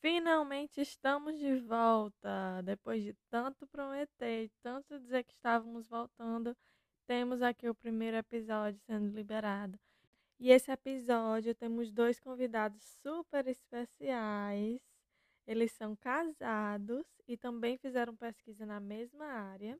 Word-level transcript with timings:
Finalmente 0.00 0.80
estamos 0.80 1.38
de 1.38 1.56
volta. 1.60 2.62
Depois 2.62 3.02
de 3.02 3.14
tanto 3.30 3.66
prometer, 3.66 4.50
tanto 4.62 4.98
dizer 4.98 5.24
que 5.24 5.32
estávamos 5.32 5.88
voltando, 5.88 6.56
temos 7.06 7.42
aqui 7.42 7.68
o 7.68 7.74
primeiro 7.74 8.16
episódio 8.16 8.80
sendo 8.86 9.14
liberado. 9.14 9.78
E 10.38 10.50
esse 10.50 10.70
episódio 10.70 11.54
temos 11.54 11.90
dois 11.90 12.18
convidados 12.20 12.82
super 13.02 13.46
especiais. 13.46 14.80
Eles 15.46 15.72
são 15.72 15.94
casados 15.96 17.06
e 17.28 17.36
também 17.36 17.76
fizeram 17.78 18.16
pesquisa 18.16 18.66
na 18.66 18.80
mesma 18.80 19.26
área. 19.26 19.78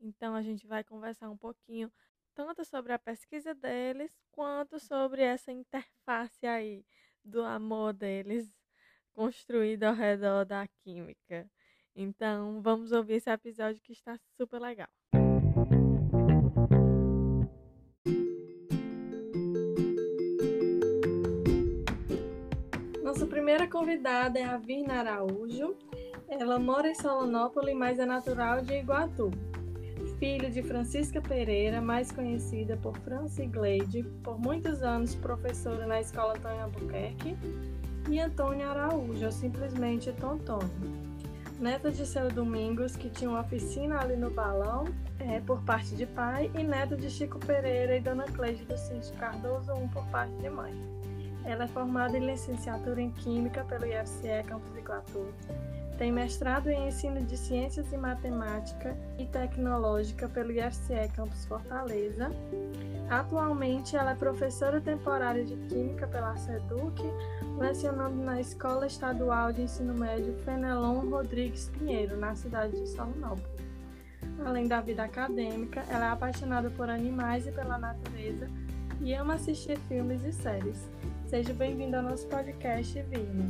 Então 0.00 0.34
a 0.34 0.42
gente 0.42 0.66
vai 0.66 0.84
conversar 0.84 1.30
um 1.30 1.36
pouquinho 1.36 1.90
tanto 2.36 2.66
sobre 2.66 2.92
a 2.92 2.98
pesquisa 2.98 3.54
deles 3.54 4.12
quanto 4.30 4.78
sobre 4.78 5.22
essa 5.22 5.50
interface 5.50 6.46
aí 6.46 6.84
do 7.24 7.42
amor 7.42 7.94
deles 7.94 8.54
construído 9.14 9.84
ao 9.84 9.94
redor 9.94 10.44
da 10.44 10.68
química. 10.84 11.50
Então, 11.94 12.60
vamos 12.60 12.92
ouvir 12.92 13.14
esse 13.14 13.30
episódio 13.30 13.80
que 13.80 13.92
está 13.92 14.18
super 14.36 14.60
legal. 14.60 14.88
Nossa 23.02 23.26
primeira 23.26 23.66
convidada 23.66 24.38
é 24.38 24.44
a 24.44 24.58
Virna 24.58 25.00
Araújo. 25.00 25.74
Ela 26.28 26.58
mora 26.58 26.90
em 26.90 26.94
Solonópolis, 26.94 27.74
mas 27.74 27.98
é 27.98 28.04
natural 28.04 28.60
de 28.60 28.74
Iguatu. 28.74 29.30
Filho 30.18 30.50
de 30.50 30.62
Francisca 30.62 31.20
Pereira, 31.20 31.80
mais 31.82 32.10
conhecida 32.10 32.74
por 32.78 32.96
Franci 33.00 33.44
Glade, 33.46 34.02
por 34.22 34.38
muitos 34.38 34.82
anos 34.82 35.14
professora 35.14 35.86
na 35.86 36.00
Escola 36.00 36.34
Antônio 36.34 36.62
Albuquerque, 36.62 37.36
e 38.08 38.18
Antônio 38.18 38.66
Araújo, 38.66 39.26
ou 39.26 39.32
simplesmente 39.32 40.10
Tontônio. 40.12 40.70
Neta 41.60 41.90
de 41.90 42.06
seu 42.06 42.30
Domingos, 42.30 42.96
que 42.96 43.10
tinha 43.10 43.28
uma 43.28 43.40
oficina 43.40 44.00
ali 44.00 44.16
no 44.16 44.30
Balão, 44.30 44.84
é, 45.18 45.40
por 45.40 45.60
parte 45.62 45.94
de 45.94 46.06
pai, 46.06 46.50
e 46.54 46.62
neto 46.62 46.96
de 46.96 47.10
Chico 47.10 47.38
Pereira 47.38 47.96
e 47.96 48.00
Dona 48.00 48.24
Cleide 48.24 48.64
do 48.64 48.76
Sítio 48.78 49.12
Cardoso 49.18 49.74
um 49.74 49.86
por 49.88 50.06
parte 50.06 50.32
de 50.36 50.48
mãe. 50.48 50.72
Ela 51.44 51.64
é 51.64 51.68
formada 51.68 52.16
em 52.16 52.26
licenciatura 52.26 53.00
em 53.00 53.10
Química 53.10 53.64
pelo 53.64 53.84
IFCE 53.84 54.42
Campus 54.46 54.76
Iguatu, 54.76 55.32
tem 55.96 56.12
mestrado 56.12 56.68
em 56.68 56.88
Ensino 56.88 57.20
de 57.22 57.36
Ciências 57.36 57.90
e 57.92 57.96
Matemática 57.96 58.96
e 59.18 59.26
Tecnológica 59.26 60.28
pelo 60.28 60.52
IFCE 60.52 61.08
Campus 61.14 61.46
Fortaleza. 61.46 62.30
Atualmente, 63.08 63.96
ela 63.96 64.12
é 64.12 64.14
professora 64.14 64.80
temporária 64.80 65.44
de 65.44 65.56
Química 65.68 66.06
pela 66.06 66.36
SEDUC, 66.36 67.02
lecionando 67.58 68.16
na 68.16 68.40
Escola 68.40 68.86
Estadual 68.86 69.52
de 69.52 69.62
Ensino 69.62 69.94
Médio 69.94 70.34
Fenelon 70.44 71.08
Rodrigues 71.08 71.70
Pinheiro, 71.70 72.16
na 72.16 72.34
cidade 72.34 72.78
de 72.78 72.88
Salonópolis. 72.88 73.56
Além 74.44 74.66
da 74.68 74.80
vida 74.80 75.04
acadêmica, 75.04 75.82
ela 75.88 76.06
é 76.06 76.10
apaixonada 76.10 76.68
por 76.70 76.90
animais 76.90 77.46
e 77.46 77.52
pela 77.52 77.78
natureza 77.78 78.48
e 79.00 79.14
ama 79.14 79.34
assistir 79.34 79.78
filmes 79.88 80.22
e 80.24 80.32
séries. 80.32 80.88
Seja 81.26 81.52
bem-vindo 81.52 81.96
ao 81.96 82.02
nosso 82.02 82.26
podcast, 82.26 83.00
Vina. 83.02 83.46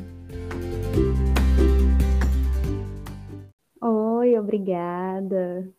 Oi, 4.27 4.37
obrigada. 4.37 5.73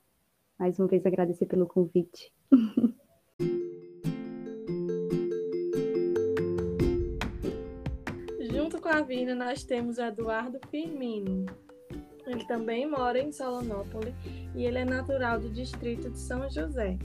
Mais 0.58 0.80
uma 0.80 0.88
vez 0.88 1.06
agradecer 1.06 1.46
pelo 1.48 1.68
convite. 1.68 2.32
Junto 8.50 8.80
com 8.80 8.88
a 8.88 9.02
Vina, 9.02 9.36
nós 9.36 9.66
temos 9.66 9.98
Eduardo 9.98 10.62
Firmino. 10.72 11.46
Ele 12.26 12.48
também 12.48 12.90
mora 12.90 13.20
em 13.20 13.34
Solonópolis 13.34 14.16
e 14.56 14.64
ele 14.64 14.78
é 14.78 14.86
natural 14.86 15.42
do 15.42 15.50
distrito 15.50 16.10
de 16.10 16.18
São 16.18 16.50
José. 16.50 16.98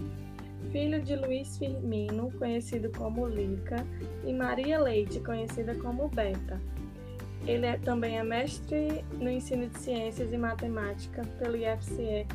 Filho 0.71 1.03
de 1.03 1.17
Luiz 1.17 1.59
Firmino, 1.59 2.31
conhecido 2.39 2.89
como 2.97 3.27
Lica, 3.27 3.85
e 4.25 4.33
Maria 4.33 4.79
Leite, 4.81 5.19
conhecida 5.19 5.75
como 5.75 6.09
Beta. 6.09 6.61
Ele 7.47 7.67
é, 7.67 7.77
também 7.77 8.19
é 8.19 8.23
mestre 8.23 9.05
no 9.19 9.29
ensino 9.29 9.69
de 9.69 9.79
ciências 9.79 10.33
e 10.33 10.39
matemática 10.39 11.23
pelo 11.39 11.57
IFCE 11.57 12.27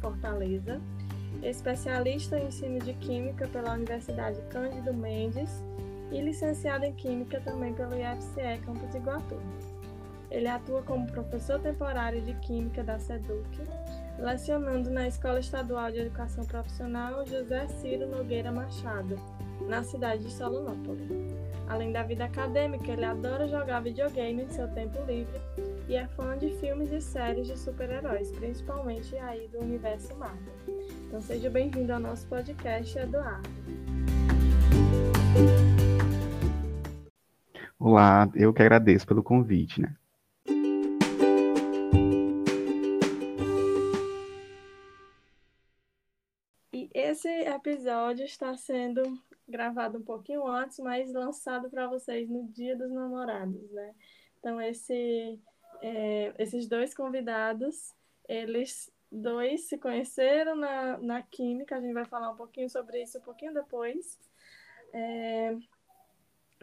Fortaleza, 0.00 0.80
especialista 1.42 2.38
em 2.38 2.48
ensino 2.48 2.78
de 2.78 2.92
química 2.94 3.48
pela 3.48 3.72
Universidade 3.72 4.40
Cândido 4.50 4.92
Mendes 4.92 5.50
e 6.10 6.20
licenciado 6.20 6.84
em 6.84 6.92
química 6.92 7.40
também 7.40 7.72
pelo 7.72 7.94
IFCE 7.94 8.60
Campus 8.64 8.94
Iguatu. 8.94 9.40
Ele 10.30 10.48
atua 10.48 10.82
como 10.82 11.10
professor 11.10 11.58
temporário 11.60 12.20
de 12.22 12.34
química 12.34 12.82
da 12.82 12.98
SEDUC, 12.98 13.60
lecionando 14.18 14.90
na 14.90 15.08
Escola 15.08 15.40
Estadual 15.40 15.90
de 15.90 15.98
Educação 16.00 16.44
Profissional 16.44 17.26
José 17.26 17.66
Ciro 17.68 18.06
Nogueira 18.06 18.52
Machado, 18.52 19.18
na 19.66 19.82
cidade 19.82 20.24
de 20.24 20.30
Solonópolis. 20.30 21.10
Além 21.72 21.90
da 21.90 22.02
vida 22.02 22.26
acadêmica, 22.26 22.92
ele 22.92 23.02
adora 23.02 23.48
jogar 23.48 23.80
videogame 23.80 24.42
em 24.42 24.48
seu 24.50 24.68
tempo 24.74 25.02
livre 25.06 25.40
e 25.88 25.94
é 25.94 26.06
fã 26.06 26.36
de 26.36 26.50
filmes 26.58 26.92
e 26.92 27.00
séries 27.00 27.46
de 27.46 27.58
super-heróis, 27.58 28.30
principalmente 28.32 29.16
aí 29.16 29.48
do 29.48 29.58
universo 29.58 30.14
Marvel. 30.16 30.52
Então 31.06 31.18
seja 31.22 31.48
bem-vindo 31.48 31.90
ao 31.90 31.98
nosso 31.98 32.28
podcast, 32.28 32.98
Eduardo. 32.98 33.48
Olá, 37.78 38.30
eu 38.34 38.52
que 38.52 38.60
agradeço 38.60 39.06
pelo 39.06 39.22
convite, 39.22 39.80
né? 39.80 39.96
E 46.70 46.90
esse 46.92 47.28
episódio 47.28 48.26
está 48.26 48.54
sendo 48.58 49.18
gravado 49.52 49.98
um 49.98 50.02
pouquinho 50.02 50.46
antes, 50.46 50.78
mas 50.78 51.12
lançado 51.12 51.70
para 51.70 51.86
vocês 51.86 52.28
no 52.28 52.48
Dia 52.48 52.76
dos 52.76 52.90
Namorados, 52.90 53.70
né? 53.70 53.94
Então, 54.38 54.60
esse, 54.60 55.38
é, 55.80 56.34
esses 56.38 56.66
dois 56.66 56.94
convidados, 56.94 57.94
eles 58.28 58.90
dois 59.10 59.68
se 59.68 59.78
conheceram 59.78 60.56
na, 60.56 60.98
na 60.98 61.22
Química, 61.22 61.76
a 61.76 61.80
gente 61.80 61.92
vai 61.92 62.06
falar 62.06 62.30
um 62.30 62.36
pouquinho 62.36 62.68
sobre 62.68 63.02
isso 63.02 63.18
um 63.18 63.22
pouquinho 63.22 63.52
depois, 63.52 64.18
é, 64.92 65.54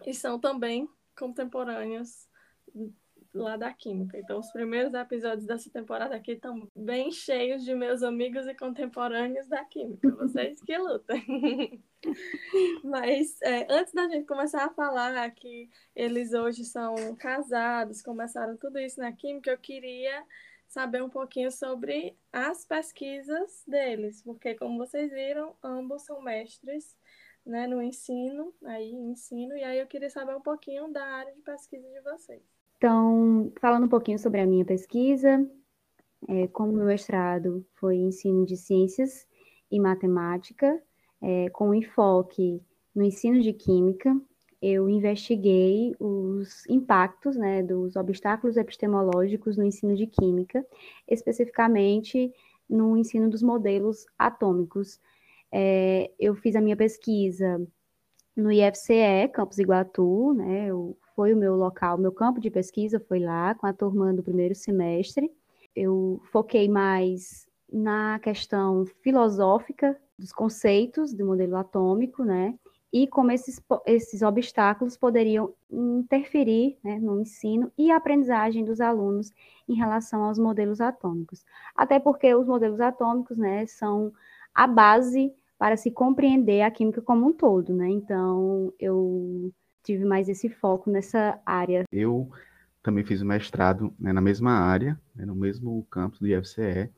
e 0.06 0.14
são 0.14 0.40
também 0.40 0.90
contemporâneos 1.18 2.28
lá 3.34 3.58
da 3.58 3.74
Química. 3.74 4.18
Então, 4.18 4.40
os 4.40 4.52
primeiros 4.52 4.94
episódios 4.94 5.46
dessa 5.46 5.70
temporada 5.70 6.16
aqui 6.16 6.34
estão 6.34 6.70
bem 6.76 7.12
cheios 7.12 7.64
de 7.64 7.74
meus 7.76 8.02
amigos 8.04 8.48
e 8.48 8.56
contemporâneos 8.56 9.48
da 9.48 9.64
Química. 9.66 10.10
Vocês 10.12 10.62
que 10.62 10.78
lutem. 10.78 11.84
Mas 12.84 13.40
é, 13.42 13.68
antes 13.70 13.94
da 13.94 14.08
gente 14.08 14.26
começar 14.26 14.66
a 14.66 14.74
falar 14.74 15.30
que 15.32 15.70
eles 15.96 16.34
hoje 16.34 16.64
são 16.64 17.16
casados, 17.16 18.02
começaram 18.02 18.58
tudo 18.58 18.80
isso 18.80 19.00
na 19.00 19.12
Química, 19.12 19.52
eu 19.52 19.58
queria 19.58 20.24
saber 20.68 21.02
um 21.02 21.10
pouquinho 21.10 21.52
sobre 21.52 22.16
as 22.32 22.64
pesquisas 22.66 23.64
deles, 23.68 24.22
porque 24.22 24.54
como 24.56 24.78
vocês 24.78 25.12
viram, 25.12 25.56
ambos 25.64 26.04
são 26.04 26.22
mestres 26.22 26.96
né, 27.46 27.66
no 27.66 27.82
ensino, 27.82 28.54
aí 28.64 28.92
ensino, 28.92 29.58
e 29.58 29.64
aí 29.64 29.80
eu 29.80 29.88
queria 29.88 30.10
saber 30.10 30.36
um 30.36 30.42
pouquinho 30.42 30.88
da 30.92 31.04
área 31.04 31.34
de 31.34 31.42
pesquisa 31.42 31.90
de 31.90 32.02
vocês. 32.02 32.59
Então, 32.80 33.52
falando 33.60 33.88
um 33.88 33.90
pouquinho 33.90 34.18
sobre 34.18 34.40
a 34.40 34.48
minha 34.48 34.64
pesquisa, 34.64 35.46
é, 36.30 36.48
como 36.48 36.72
meu 36.72 36.86
mestrado 36.86 37.66
foi 37.74 37.98
ensino 37.98 38.46
de 38.46 38.56
ciências 38.56 39.28
e 39.70 39.78
matemática, 39.78 40.82
é, 41.22 41.50
com 41.50 41.76
enfoque 41.76 42.64
no 42.96 43.04
ensino 43.04 43.42
de 43.42 43.52
química, 43.52 44.16
eu 44.62 44.90
investiguei 44.90 45.94
os 46.00 46.66
impactos 46.70 47.36
né, 47.36 47.62
dos 47.62 47.98
obstáculos 47.98 48.56
epistemológicos 48.56 49.58
no 49.58 49.66
ensino 49.66 49.94
de 49.94 50.08
química, 50.08 50.66
especificamente 51.06 52.32
no 52.70 52.96
ensino 52.96 53.30
dos 53.30 53.44
modelos 53.44 54.06
atômicos. 54.18 55.02
É, 55.52 56.10
eu 56.18 56.34
fiz 56.34 56.56
a 56.56 56.62
minha 56.62 56.78
pesquisa 56.78 57.62
no 58.38 58.50
IFCE, 58.50 59.28
Campus 59.34 59.60
Iguatu, 59.60 60.34
né? 60.34 60.68
Eu, 60.68 60.98
foi 61.20 61.34
o 61.34 61.38
meu 61.38 61.58
local, 61.58 61.98
meu 61.98 62.14
campo 62.14 62.40
de 62.40 62.50
pesquisa 62.50 62.98
foi 62.98 63.20
lá, 63.20 63.54
com 63.54 63.68
a 63.68 63.74
turma 63.74 64.14
do 64.14 64.24
primeiro 64.24 64.56
semestre. 64.56 65.30
Eu 65.76 66.22
foquei 66.32 66.70
mais 66.70 67.46
na 67.70 68.18
questão 68.20 68.86
filosófica 69.04 70.00
dos 70.18 70.32
conceitos 70.32 71.14
do 71.14 71.26
modelo 71.26 71.58
atômico, 71.58 72.24
né? 72.24 72.58
E 72.94 73.06
como 73.06 73.32
esses, 73.32 73.62
esses 73.86 74.22
obstáculos 74.22 74.96
poderiam 74.96 75.54
interferir 75.70 76.78
né, 76.82 76.98
no 77.00 77.20
ensino 77.20 77.70
e 77.78 77.92
aprendizagem 77.92 78.64
dos 78.64 78.80
alunos 78.80 79.30
em 79.68 79.74
relação 79.74 80.24
aos 80.24 80.40
modelos 80.40 80.80
atômicos. 80.80 81.44
Até 81.76 82.00
porque 82.00 82.34
os 82.34 82.48
modelos 82.48 82.80
atômicos 82.80 83.38
né, 83.38 83.66
são 83.66 84.14
a 84.56 84.66
base 84.66 85.34
para 85.58 85.76
se 85.76 85.92
compreender 85.92 86.62
a 86.62 86.72
química 86.72 87.02
como 87.02 87.28
um 87.28 87.34
todo, 87.34 87.74
né? 87.74 87.90
Então, 87.90 88.74
eu 88.80 89.52
tive 89.84 90.06
mais 90.06 90.30
esse 90.30 90.50
foco 90.50 90.90
nessa 90.90 91.40
área. 91.46 91.84
Eu 91.92 92.30
também 92.82 93.04
fiz 93.04 93.22
o 93.22 93.26
mestrado 93.26 93.94
né, 94.00 94.14
na 94.14 94.22
mesma 94.22 94.52
área, 94.52 95.00
né, 95.16 95.26
no 95.26 95.36
mesmo 95.36 95.86
campus 95.90 96.20
do 96.20 96.28
IFCE, 96.28 96.90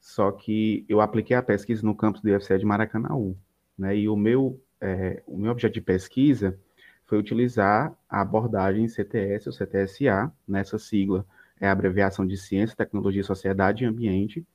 só 0.00 0.30
que 0.30 0.84
eu 0.88 1.00
apliquei 1.00 1.36
a 1.36 1.42
pesquisa 1.42 1.84
no 1.84 1.94
campus 1.94 2.20
do 2.20 2.28
IFCE 2.28 2.58
de 2.58 2.64
Maracanaú, 2.64 3.36
né? 3.76 3.96
E 3.96 4.08
o 4.08 4.16
meu, 4.16 4.60
é, 4.80 5.22
o 5.26 5.36
meu 5.36 5.50
objeto 5.50 5.74
de 5.74 5.80
pesquisa 5.80 6.58
foi 7.04 7.18
utilizar 7.18 7.92
a 8.08 8.20
abordagem 8.20 8.86
CTS 8.86 9.48
ou 9.48 9.52
CTSA, 9.52 10.32
nessa 10.46 10.78
sigla 10.78 11.26
é 11.60 11.66
a 11.66 11.72
abreviação 11.72 12.26
de 12.26 12.36
Ciência, 12.36 12.76
Tecnologia, 12.76 13.24
Sociedade 13.24 13.82
e 13.82 13.86
Ambiente, 13.86 14.46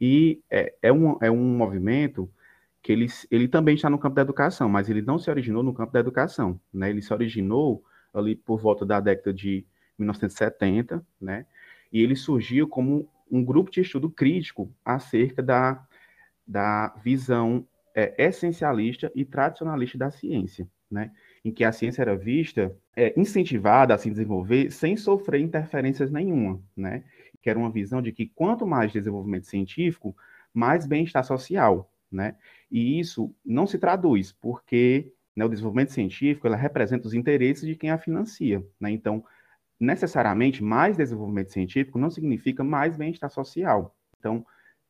e 0.00 0.40
é, 0.50 0.74
é, 0.82 0.92
um, 0.92 1.16
é 1.22 1.30
um 1.30 1.56
movimento 1.56 2.30
que 2.86 2.92
ele, 2.92 3.08
ele 3.32 3.48
também 3.48 3.74
está 3.74 3.90
no 3.90 3.98
campo 3.98 4.14
da 4.14 4.22
educação, 4.22 4.68
mas 4.68 4.88
ele 4.88 5.02
não 5.02 5.18
se 5.18 5.28
originou 5.28 5.60
no 5.60 5.74
campo 5.74 5.92
da 5.92 5.98
educação, 5.98 6.60
né? 6.72 6.88
Ele 6.88 7.02
se 7.02 7.12
originou 7.12 7.82
ali 8.14 8.36
por 8.36 8.60
volta 8.60 8.86
da 8.86 9.00
década 9.00 9.34
de 9.34 9.66
1970, 9.98 11.04
né? 11.20 11.46
E 11.92 12.00
ele 12.00 12.14
surgiu 12.14 12.68
como 12.68 13.10
um 13.28 13.44
grupo 13.44 13.72
de 13.72 13.80
estudo 13.80 14.08
crítico 14.08 14.72
acerca 14.84 15.42
da, 15.42 15.84
da 16.46 16.94
visão 17.02 17.66
é, 17.92 18.14
essencialista 18.24 19.10
e 19.16 19.24
tradicionalista 19.24 19.98
da 19.98 20.12
ciência, 20.12 20.68
né? 20.88 21.10
Em 21.44 21.50
que 21.50 21.64
a 21.64 21.72
ciência 21.72 22.02
era 22.02 22.16
vista, 22.16 22.72
é, 22.94 23.12
incentivada 23.18 23.94
a 23.94 23.98
se 23.98 24.08
desenvolver 24.08 24.70
sem 24.70 24.96
sofrer 24.96 25.40
interferências 25.40 26.12
nenhuma, 26.12 26.62
né? 26.76 27.02
Que 27.42 27.50
era 27.50 27.58
uma 27.58 27.72
visão 27.72 28.00
de 28.00 28.12
que 28.12 28.28
quanto 28.28 28.64
mais 28.64 28.92
desenvolvimento 28.92 29.48
científico, 29.48 30.16
mais 30.54 30.86
bem-estar 30.86 31.24
social, 31.24 31.90
né? 32.10 32.36
E 32.70 32.98
isso 32.98 33.34
não 33.44 33.66
se 33.66 33.78
traduz, 33.78 34.32
porque 34.32 35.12
né, 35.34 35.44
o 35.44 35.48
desenvolvimento 35.48 35.92
científico 35.92 36.46
ela 36.46 36.56
representa 36.56 37.06
os 37.06 37.14
interesses 37.14 37.66
de 37.66 37.76
quem 37.76 37.90
a 37.90 37.98
financia. 37.98 38.64
Né? 38.80 38.90
Então, 38.90 39.24
necessariamente, 39.78 40.64
mais 40.64 40.96
desenvolvimento 40.96 41.52
científico 41.52 41.98
não 41.98 42.10
significa 42.10 42.64
mais 42.64 42.96
bem-estar 42.96 43.30
social. 43.30 43.94
Então, 44.18 44.44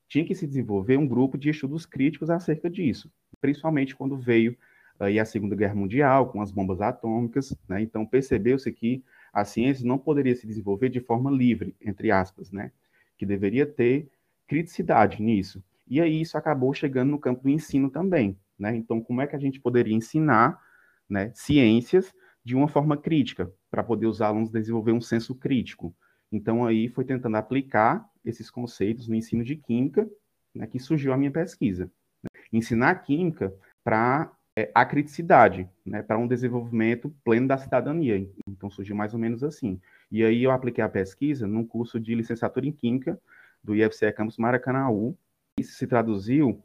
tinha 0.09 0.25
que 0.25 0.35
se 0.35 0.47
desenvolver 0.47 0.97
um 0.97 1.07
grupo 1.07 1.37
de 1.37 1.51
estudos 1.51 1.85
críticos 1.85 2.31
acerca 2.31 2.71
disso, 2.71 3.11
principalmente 3.41 3.97
quando 3.97 4.17
veio 4.17 4.57
aí 5.01 5.19
a 5.19 5.25
Segunda 5.25 5.57
Guerra 5.57 5.75
Mundial, 5.75 6.31
com 6.31 6.41
as 6.41 6.53
bombas 6.53 6.81
atômicas. 6.81 7.55
Né? 7.69 7.83
Então, 7.83 8.07
percebeu-se 8.07 8.71
que 8.73 9.05
a 9.33 9.45
ciência 9.45 9.87
não 9.87 9.99
poderia 9.99 10.35
se 10.35 10.47
desenvolver 10.47 10.89
de 10.89 11.01
forma 11.01 11.31
livre, 11.31 11.75
entre 11.81 12.11
aspas, 12.11 12.51
né? 12.53 12.71
que 13.19 13.27
deveria 13.27 13.67
ter 13.67 14.09
criticidade 14.47 15.21
nisso. 15.21 15.63
E 15.89 16.01
aí 16.01 16.21
isso 16.21 16.37
acabou 16.37 16.75
chegando 16.75 17.11
no 17.11 17.19
campo 17.19 17.43
do 17.43 17.49
ensino 17.49 17.91
também, 17.91 18.39
né? 18.59 18.75
Então, 18.75 19.01
como 19.01 19.21
é 19.21 19.27
que 19.27 19.37
a 19.37 19.39
gente 19.39 19.61
poderia 19.61 19.95
ensinar 19.95 20.61
né, 21.09 21.31
ciências 21.35 22.13
de 22.45 22.55
uma 22.57 22.69
forma 22.69 22.97
crítica, 22.97 23.53
para 23.71 23.83
poder 23.83 24.07
os 24.07 24.21
alunos 24.21 24.51
desenvolver 24.51 24.93
um 24.93 25.01
senso 25.01 25.35
crítico? 25.35 25.95
Então, 26.31 26.65
aí 26.65 26.89
foi 26.89 27.05
tentando 27.05 27.37
aplicar 27.37 28.05
esses 28.25 28.51
conceitos 28.51 29.07
no 29.07 29.15
ensino 29.15 29.45
de 29.45 29.57
química, 29.57 30.09
né, 30.55 30.67
que 30.67 30.79
surgiu 30.79 31.13
a 31.13 31.17
minha 31.17 31.31
pesquisa. 31.31 31.91
Né? 32.23 32.41
Ensinar 32.53 32.95
química 32.97 33.55
para 33.85 34.33
é, 34.57 34.71
a 34.75 34.85
criticidade, 34.85 35.69
né, 35.85 36.03
para 36.03 36.19
um 36.19 36.27
desenvolvimento 36.27 37.15
pleno 37.25 37.47
da 37.47 37.59
cidadania. 37.59 38.29
Então, 38.49 38.71
surgiu 38.71 38.97
mais 38.97 39.15
ou 39.15 39.21
menos 39.21 39.45
assim. 39.45 39.81
E 40.11 40.25
aí 40.25 40.43
eu 40.43 40.51
apliquei 40.51 40.83
a 40.83 40.89
pesquisa 40.89 41.47
num 41.47 41.65
curso 41.65 42.01
de 42.01 42.15
licenciatura 42.15 42.67
em 42.67 42.73
Química 42.73 43.21
do 43.63 43.75
IFCE 43.75 44.13
Campus 44.13 44.39
Maracanaú, 44.39 45.17
isso 45.59 45.75
se 45.75 45.87
traduziu 45.87 46.63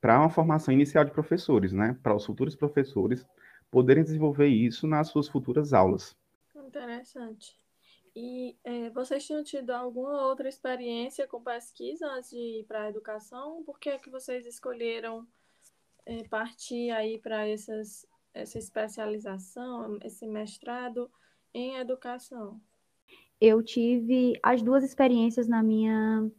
para 0.00 0.18
uma 0.18 0.30
formação 0.30 0.72
inicial 0.72 1.04
de 1.04 1.10
professores, 1.10 1.72
né? 1.72 1.98
Para 2.02 2.14
os 2.14 2.24
futuros 2.24 2.54
professores 2.54 3.26
poderem 3.70 4.04
desenvolver 4.04 4.46
isso 4.46 4.86
nas 4.86 5.08
suas 5.08 5.28
futuras 5.28 5.72
aulas. 5.72 6.16
Interessante. 6.54 7.56
E 8.14 8.56
é, 8.64 8.90
vocês 8.90 9.24
tinham 9.26 9.44
tido 9.44 9.70
alguma 9.70 10.26
outra 10.26 10.48
experiência 10.48 11.26
com 11.26 11.42
pesquisa 11.42 12.06
antes 12.06 12.30
de 12.30 12.60
ir 12.60 12.64
para 12.64 12.84
a 12.84 12.88
educação? 12.88 13.62
Por 13.64 13.78
que 13.78 13.90
é 13.90 13.98
que 13.98 14.10
vocês 14.10 14.46
escolheram 14.46 15.26
é, 16.06 16.22
partir 16.24 16.90
aí 16.90 17.18
para 17.18 17.46
essas 17.46 18.06
essa 18.34 18.58
especialização, 18.58 19.98
esse 20.02 20.26
mestrado 20.26 21.10
em 21.52 21.76
educação? 21.76 22.60
Eu 23.40 23.62
tive 23.62 24.38
as 24.42 24.62
duas 24.62 24.84
experiências 24.84 25.48
na 25.48 25.62
minha 25.62 26.30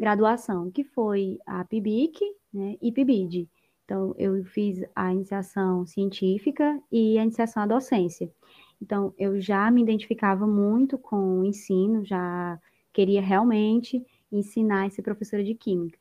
graduação, 0.00 0.70
que 0.70 0.82
foi 0.82 1.38
a 1.46 1.62
PIBIC 1.62 2.18
né, 2.52 2.76
e 2.80 2.90
PIBID. 2.90 3.46
Então, 3.84 4.14
eu 4.16 4.42
fiz 4.44 4.82
a 4.96 5.12
iniciação 5.12 5.84
científica 5.84 6.80
e 6.90 7.18
a 7.18 7.22
iniciação 7.22 7.62
à 7.62 7.66
docência. 7.66 8.32
Então, 8.80 9.12
eu 9.18 9.38
já 9.38 9.70
me 9.70 9.82
identificava 9.82 10.46
muito 10.46 10.96
com 10.96 11.40
o 11.40 11.44
ensino, 11.44 12.02
já 12.02 12.58
queria 12.94 13.20
realmente 13.20 14.02
ensinar 14.32 14.86
esse 14.86 15.02
professora 15.02 15.44
de 15.44 15.54
química. 15.54 15.98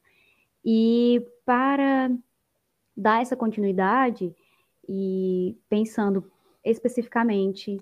E 0.64 1.22
para 1.44 2.10
dar 2.96 3.22
essa 3.22 3.36
continuidade, 3.36 4.34
e 4.88 5.58
pensando 5.68 6.24
especificamente 6.64 7.82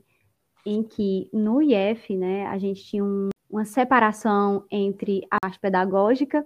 em 0.66 0.81
que 0.81 1.30
no 1.31 1.62
IF, 1.62 2.18
né, 2.18 2.48
a 2.48 2.58
gente 2.58 2.84
tinha 2.84 3.04
um, 3.04 3.30
uma 3.50 3.66
separação 3.66 4.66
entre 4.70 5.22
a 5.32 5.38
arte 5.46 5.60
pedagógica 5.60 6.46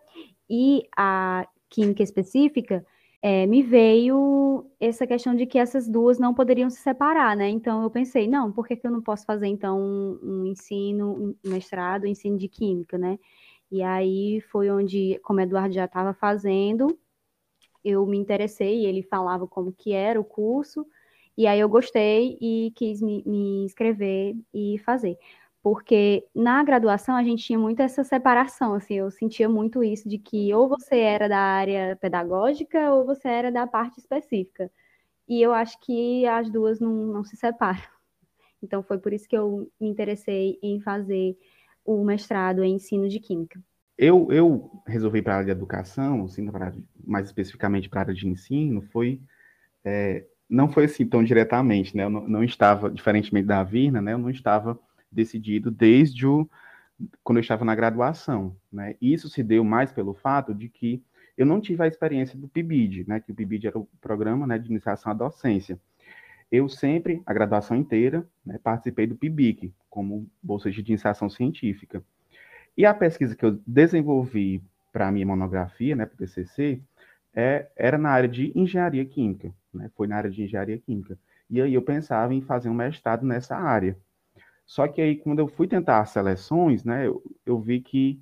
e 0.49 0.87
a 0.95 1.47
química 1.69 2.03
específica, 2.03 2.85
é, 3.21 3.45
me 3.45 3.61
veio 3.61 4.65
essa 4.79 5.05
questão 5.05 5.35
de 5.35 5.45
que 5.45 5.59
essas 5.59 5.87
duas 5.87 6.17
não 6.17 6.33
poderiam 6.33 6.69
se 6.69 6.81
separar, 6.81 7.35
né? 7.37 7.49
Então 7.49 7.83
eu 7.83 7.89
pensei, 7.89 8.27
não, 8.27 8.51
por 8.51 8.67
que, 8.67 8.75
que 8.75 8.85
eu 8.85 8.91
não 8.91 9.01
posso 9.01 9.25
fazer 9.25 9.47
então 9.47 9.79
um, 9.79 10.19
um 10.23 10.45
ensino, 10.45 11.35
um 11.43 11.49
mestrado, 11.49 12.03
um 12.03 12.07
ensino 12.07 12.37
de 12.37 12.47
química, 12.47 12.97
né? 12.97 13.19
E 13.71 13.81
aí 13.83 14.41
foi 14.51 14.69
onde, 14.69 15.19
como 15.23 15.39
o 15.39 15.43
Eduardo 15.43 15.73
já 15.73 15.85
estava 15.85 16.13
fazendo, 16.13 16.97
eu 17.83 18.05
me 18.05 18.17
interessei, 18.17 18.85
ele 18.85 19.03
falava 19.03 19.47
como 19.47 19.71
que 19.71 19.93
era 19.93 20.19
o 20.19 20.25
curso, 20.25 20.85
e 21.37 21.47
aí 21.47 21.59
eu 21.59 21.69
gostei 21.69 22.37
e 22.41 22.71
quis 22.75 23.01
me, 23.01 23.23
me 23.25 23.63
inscrever 23.63 24.35
e 24.53 24.77
fazer 24.79 25.17
porque 25.63 26.25
na 26.33 26.63
graduação 26.63 27.15
a 27.15 27.23
gente 27.23 27.43
tinha 27.43 27.59
muito 27.59 27.81
essa 27.81 28.03
separação, 28.03 28.73
assim, 28.73 28.95
eu 28.95 29.11
sentia 29.11 29.47
muito 29.47 29.83
isso 29.83 30.09
de 30.09 30.17
que 30.17 30.53
ou 30.53 30.67
você 30.67 30.97
era 30.97 31.29
da 31.29 31.37
área 31.37 31.95
pedagógica 31.97 32.91
ou 32.91 33.05
você 33.05 33.27
era 33.27 33.51
da 33.51 33.67
parte 33.67 33.99
específica. 33.99 34.71
E 35.27 35.41
eu 35.41 35.53
acho 35.53 35.79
que 35.81 36.25
as 36.25 36.49
duas 36.49 36.79
não, 36.79 36.91
não 36.91 37.23
se 37.23 37.37
separam. 37.37 37.83
Então 38.61 38.83
foi 38.83 38.97
por 38.97 39.13
isso 39.13 39.27
que 39.27 39.37
eu 39.37 39.71
me 39.79 39.87
interessei 39.87 40.57
em 40.61 40.79
fazer 40.81 41.37
o 41.85 42.03
mestrado 42.03 42.63
em 42.63 42.75
ensino 42.75 43.07
de 43.07 43.19
química. 43.19 43.59
Eu, 43.97 44.31
eu 44.31 44.71
resolvi 44.87 45.21
para 45.21 45.33
a 45.33 45.35
área 45.37 45.45
de 45.45 45.51
educação, 45.51 46.25
assim, 46.25 46.47
mais 47.03 47.27
especificamente 47.27 47.87
para 47.87 47.99
a 47.99 48.03
área 48.03 48.13
de 48.13 48.27
ensino, 48.27 48.81
foi 48.81 49.21
é, 49.83 50.25
não 50.49 50.69
foi 50.69 50.85
assim 50.85 51.05
tão 51.05 51.23
diretamente, 51.23 51.95
né? 51.95 52.03
Eu 52.03 52.09
não, 52.09 52.27
não 52.27 52.43
estava, 52.43 52.89
diferentemente 52.89 53.47
da 53.47 53.63
Virna, 53.63 54.01
né? 54.01 54.13
Eu 54.13 54.17
não 54.17 54.29
estava 54.29 54.79
decidido 55.11 55.69
desde 55.69 56.25
o, 56.25 56.49
quando 57.23 57.37
eu 57.37 57.41
estava 57.41 57.65
na 57.65 57.75
graduação, 57.75 58.55
né? 58.71 58.95
Isso 59.01 59.29
se 59.29 59.43
deu 59.43 59.63
mais 59.63 59.91
pelo 59.91 60.13
fato 60.13 60.53
de 60.53 60.69
que 60.69 61.03
eu 61.37 61.45
não 61.45 61.59
tive 61.59 61.83
a 61.83 61.87
experiência 61.87 62.37
do 62.37 62.47
PIBID, 62.47 63.05
né? 63.07 63.19
Que 63.19 63.31
o 63.31 63.35
PIBID 63.35 63.67
era 63.67 63.77
o 63.77 63.87
programa 63.99 64.45
né, 64.45 64.57
de 64.57 64.69
iniciação 64.69 65.11
à 65.11 65.15
docência. 65.15 65.79
Eu 66.51 66.67
sempre, 66.67 67.21
a 67.25 67.33
graduação 67.33 67.77
inteira, 67.77 68.27
né, 68.45 68.59
participei 68.61 69.07
do 69.07 69.15
PIBIC, 69.15 69.73
como 69.89 70.29
bolsa 70.43 70.69
de 70.69 70.81
iniciação 70.81 71.29
científica. 71.29 72.03
E 72.77 72.85
a 72.85 72.93
pesquisa 72.93 73.35
que 73.35 73.45
eu 73.45 73.57
desenvolvi 73.65 74.61
para 74.91 75.07
a 75.07 75.11
minha 75.11 75.25
monografia, 75.25 75.95
né, 75.95 76.05
para 76.05 76.15
o 76.15 76.17
TCC, 76.17 76.81
é, 77.33 77.69
era 77.75 77.97
na 77.97 78.09
área 78.09 78.27
de 78.27 78.51
engenharia 78.53 79.05
química, 79.05 79.53
né? 79.73 79.89
Foi 79.95 80.07
na 80.07 80.17
área 80.17 80.29
de 80.29 80.43
engenharia 80.43 80.77
química. 80.77 81.17
E 81.49 81.61
aí 81.61 81.73
eu 81.73 81.81
pensava 81.81 82.33
em 82.33 82.41
fazer 82.41 82.69
um 82.69 82.73
mestrado 82.73 83.25
nessa 83.25 83.55
área. 83.55 83.97
Só 84.71 84.87
que 84.87 85.01
aí, 85.01 85.17
quando 85.17 85.39
eu 85.39 85.49
fui 85.49 85.67
tentar 85.67 85.99
as 85.99 86.11
seleções, 86.11 86.85
né, 86.85 87.05
eu, 87.05 87.21
eu 87.45 87.59
vi 87.59 87.81
que 87.81 88.21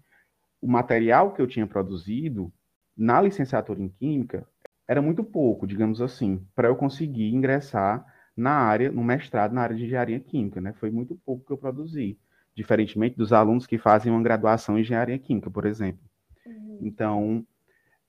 o 0.59 0.67
material 0.67 1.31
que 1.31 1.39
eu 1.39 1.45
tinha 1.45 1.67
produzido 1.67 2.51
na 2.97 3.21
licenciatura 3.21 3.79
em 3.79 3.87
Química 3.87 4.47
era 4.87 4.99
muito 4.99 5.23
pouco, 5.23 5.67
digamos 5.67 6.01
assim, 6.01 6.43
para 6.55 6.67
eu 6.67 6.75
conseguir 6.75 7.31
ingressar 7.31 8.03
na 8.35 8.49
área, 8.49 8.91
no 8.91 9.03
mestrado 9.03 9.53
na 9.53 9.61
área 9.61 9.75
de 9.75 9.85
engenharia 9.85 10.19
química, 10.19 10.59
né? 10.59 10.73
Foi 10.73 10.89
muito 10.89 11.15
pouco 11.23 11.45
que 11.45 11.53
eu 11.53 11.57
produzi, 11.57 12.17
diferentemente 12.55 13.15
dos 13.15 13.31
alunos 13.31 13.67
que 13.67 13.77
fazem 13.77 14.11
uma 14.11 14.23
graduação 14.23 14.75
em 14.75 14.81
engenharia 14.81 15.19
química, 15.19 15.51
por 15.51 15.67
exemplo. 15.67 16.01
Uhum. 16.47 16.79
Então, 16.81 17.45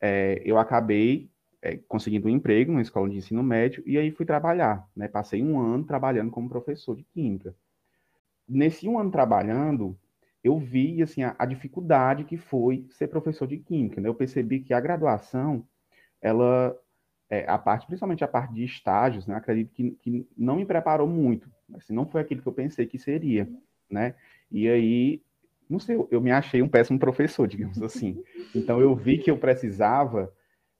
é, 0.01 0.41
eu 0.47 0.57
acabei 0.59 1.29
é, 1.61 1.77
conseguindo 1.87 2.27
um 2.27 2.31
emprego 2.31 2.73
numa 2.73 2.81
escola 2.81 3.11
de 3.11 3.19
ensino 3.19 3.43
médio 3.43 3.83
e 3.85 3.99
aí 3.99 4.11
fui 4.11 4.25
trabalhar, 4.25 4.89
né? 4.97 5.09
Passei 5.09 5.45
um 5.45 5.61
ano 5.61 5.85
trabalhando 5.85 6.31
como 6.31 6.49
professor 6.49 6.97
de 6.97 7.05
química. 7.05 7.55
Nesse 8.51 8.89
um 8.89 8.99
ano 8.99 9.11
trabalhando, 9.11 9.97
eu 10.43 10.59
vi 10.59 11.03
assim 11.03 11.23
a, 11.23 11.37
a 11.39 11.47
dificuldade 11.47 12.25
que 12.25 12.37
foi 12.37 12.87
ser 12.91 13.07
professor 13.07 13.47
de 13.47 13.59
química. 13.59 14.01
Né? 14.01 14.09
Eu 14.09 14.15
percebi 14.15 14.61
que 14.61 14.75
a 14.75 14.81
graduação, 14.81 15.65
ela 16.21 16.77
é, 17.31 17.49
a 17.49 17.57
parte, 17.57 17.87
principalmente 17.87 18.25
a 18.25 18.29
parte 18.29 18.53
de 18.53 18.65
estágios, 18.65 19.27
né? 19.27 19.37
Acredito 19.37 19.73
que, 19.73 19.93
que 19.93 20.27
não 20.37 20.57
me 20.57 20.67
preparou 20.67 21.07
muito. 21.07 21.49
Assim, 21.75 21.95
não 21.95 22.05
foi 22.05 22.21
aquilo 22.21 22.43
que 22.43 22.49
eu 22.49 22.53
pensei 22.53 22.87
que 22.87 22.99
seria, 22.99 23.49
né? 23.89 24.17
E 24.51 24.69
aí, 24.69 25.23
não 25.69 25.79
sei, 25.79 25.95
eu, 25.95 26.09
eu 26.11 26.21
me 26.21 26.33
achei 26.33 26.61
um 26.61 26.69
péssimo 26.69 26.99
professor, 26.99 27.47
digamos 27.49 27.81
assim. 27.81 28.21
Então 28.53 28.81
eu 28.81 28.97
vi 28.97 29.19
que 29.19 29.31
eu 29.31 29.39
precisava 29.39 30.33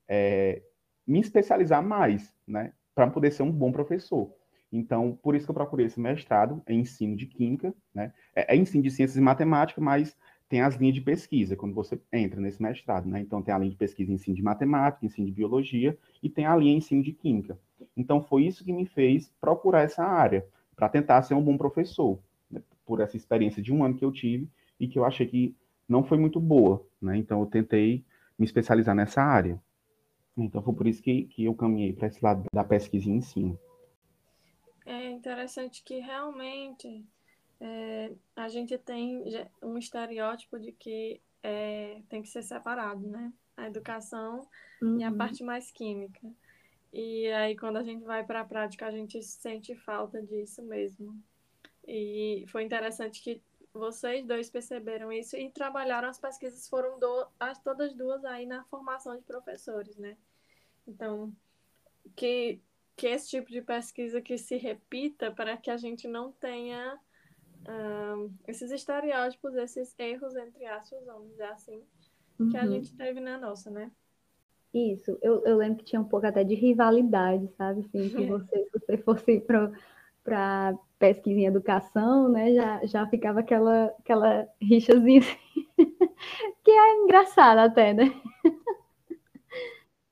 é, 0.09 0.61
me 1.07 1.21
especializar 1.21 1.81
mais, 1.81 2.35
né? 2.45 2.73
Para 2.93 3.09
poder 3.09 3.31
ser 3.31 3.43
um 3.43 3.51
bom 3.51 3.71
professor. 3.71 4.29
Então, 4.71 5.17
por 5.21 5.35
isso 5.35 5.45
que 5.45 5.51
eu 5.51 5.55
procurei 5.55 5.85
esse 5.85 5.99
mestrado 5.99 6.61
em 6.67 6.79
ensino 6.79 7.15
de 7.15 7.25
química, 7.25 7.73
né? 7.93 8.13
É, 8.33 8.55
é 8.55 8.57
ensino 8.57 8.81
de 8.81 8.89
ciências 8.89 9.17
e 9.17 9.21
matemática, 9.21 9.81
mas 9.81 10.15
tem 10.47 10.61
as 10.61 10.75
linhas 10.75 10.95
de 10.95 11.01
pesquisa 11.01 11.55
quando 11.55 11.73
você 11.73 11.99
entra 12.11 12.39
nesse 12.39 12.61
mestrado, 12.61 13.07
né? 13.07 13.21
Então 13.21 13.41
tem 13.41 13.53
a 13.53 13.57
linha 13.57 13.71
de 13.71 13.77
pesquisa 13.77 14.11
em 14.11 14.15
ensino 14.15 14.35
de 14.35 14.43
matemática, 14.43 15.05
ensino 15.05 15.25
de 15.25 15.33
biologia 15.33 15.97
e 16.21 16.29
tem 16.29 16.45
a 16.45 16.55
linha 16.55 16.73
em 16.73 16.77
ensino 16.77 17.03
de 17.03 17.11
química. 17.11 17.57
Então 17.95 18.21
foi 18.21 18.43
isso 18.43 18.63
que 18.63 18.73
me 18.73 18.85
fez 18.85 19.31
procurar 19.39 19.81
essa 19.81 20.03
área 20.03 20.45
para 20.75 20.89
tentar 20.89 21.21
ser 21.23 21.35
um 21.35 21.43
bom 21.43 21.57
professor, 21.57 22.19
né? 22.49 22.61
por 22.85 22.99
essa 23.01 23.15
experiência 23.15 23.61
de 23.61 23.73
um 23.73 23.83
ano 23.83 23.95
que 23.95 24.03
eu 24.03 24.11
tive 24.11 24.49
e 24.79 24.87
que 24.87 24.99
eu 24.99 25.05
achei 25.05 25.25
que 25.25 25.55
não 25.87 26.03
foi 26.03 26.17
muito 26.17 26.39
boa, 26.39 26.85
né? 27.01 27.17
Então 27.17 27.39
eu 27.39 27.45
tentei 27.45 28.03
me 28.37 28.45
especializar 28.45 28.95
nessa 28.95 29.21
área. 29.21 29.57
Então 30.37 30.61
foi 30.61 30.73
por 30.73 30.87
isso 30.87 31.01
que, 31.01 31.23
que 31.23 31.45
eu 31.45 31.53
caminhei 31.53 31.93
para 31.93 32.07
esse 32.07 32.23
lado 32.23 32.43
da 32.53 32.63
pesquisa 32.63 33.09
e 33.09 33.13
ensino. 33.13 33.59
É 34.85 35.09
interessante 35.09 35.83
que 35.83 35.99
realmente 35.99 37.05
é, 37.59 38.11
a 38.35 38.47
gente 38.49 38.77
tem 38.77 39.23
um 39.61 39.77
estereótipo 39.77 40.59
de 40.59 40.71
que 40.71 41.21
é, 41.43 42.01
tem 42.09 42.21
que 42.21 42.29
ser 42.29 42.43
separado, 42.43 43.07
né? 43.07 43.31
A 43.55 43.67
educação 43.67 44.47
uhum. 44.81 44.99
e 44.99 45.03
a 45.03 45.09
uhum. 45.09 45.17
parte 45.17 45.43
mais 45.43 45.71
química. 45.71 46.27
E 46.93 47.27
aí, 47.31 47.55
quando 47.55 47.77
a 47.77 47.83
gente 47.83 48.03
vai 48.03 48.25
para 48.25 48.41
a 48.41 48.45
prática, 48.45 48.85
a 48.85 48.91
gente 48.91 49.21
sente 49.21 49.75
falta 49.75 50.21
disso 50.21 50.61
mesmo. 50.63 51.21
E 51.87 52.45
foi 52.49 52.63
interessante 52.63 53.21
que 53.21 53.41
vocês 53.73 54.25
dois 54.25 54.49
perceberam 54.49 55.11
isso 55.11 55.37
e 55.37 55.49
trabalharam, 55.49 56.09
as 56.09 56.19
pesquisas 56.19 56.67
foram 56.67 56.99
do, 56.99 57.27
as, 57.39 57.59
todas 57.59 57.93
duas 57.93 58.25
aí 58.25 58.45
na 58.45 58.63
formação 58.65 59.15
de 59.15 59.23
professores, 59.23 59.95
né? 59.97 60.17
Então, 60.85 61.33
que, 62.15 62.59
que 63.01 63.07
esse 63.07 63.31
tipo 63.31 63.49
de 63.49 63.63
pesquisa 63.63 64.21
que 64.21 64.37
se 64.37 64.57
repita 64.57 65.31
para 65.31 65.57
que 65.57 65.71
a 65.71 65.77
gente 65.77 66.07
não 66.07 66.31
tenha 66.33 66.99
esses 68.47 68.69
estereótipos, 68.69 69.55
esses 69.55 69.97
erros, 69.97 70.35
entre 70.35 70.67
aspas, 70.67 71.03
vamos 71.03 71.31
dizer 71.31 71.45
assim, 71.45 71.81
uhum. 72.39 72.49
que 72.49 72.57
a 72.57 72.61
uhum. 72.61 72.71
gente 72.73 72.95
teve 72.95 73.19
na 73.19 73.39
nossa, 73.39 73.71
né? 73.71 73.91
Isso, 74.71 75.17
eu, 75.19 75.43
eu 75.45 75.57
lembro 75.57 75.79
que 75.79 75.85
tinha 75.85 75.99
um 75.99 76.07
pouco 76.07 76.27
até 76.27 76.43
de 76.43 76.53
rivalidade, 76.53 77.47
sabe? 77.57 77.81
Assim, 77.81 78.07
que 78.07 78.23
você, 78.27 78.65
se 78.65 78.69
você 78.85 78.97
fosse 78.97 79.43
para 80.23 80.77
pesquisa 80.99 81.39
em 81.39 81.45
educação, 81.45 82.29
né, 82.29 82.53
já, 82.53 82.85
já 82.85 83.07
ficava 83.07 83.39
aquela, 83.39 83.85
aquela 83.97 84.47
rixazinha 84.61 85.21
assim, 85.21 85.67
que 86.63 86.69
é 86.69 86.97
engraçada 86.97 87.63
até, 87.63 87.95
né? 87.95 88.13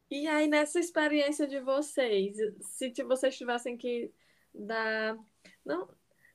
E 0.10 0.28
aí, 0.28 0.48
nessa 0.48 0.80
experiência 0.80 1.48
de 1.48 1.60
vocês, 1.60 2.36
se 2.62 2.92
vocês 3.04 3.38
tivessem 3.38 3.78
que 3.78 4.12
dar. 4.54 5.18
Não, 5.66 5.88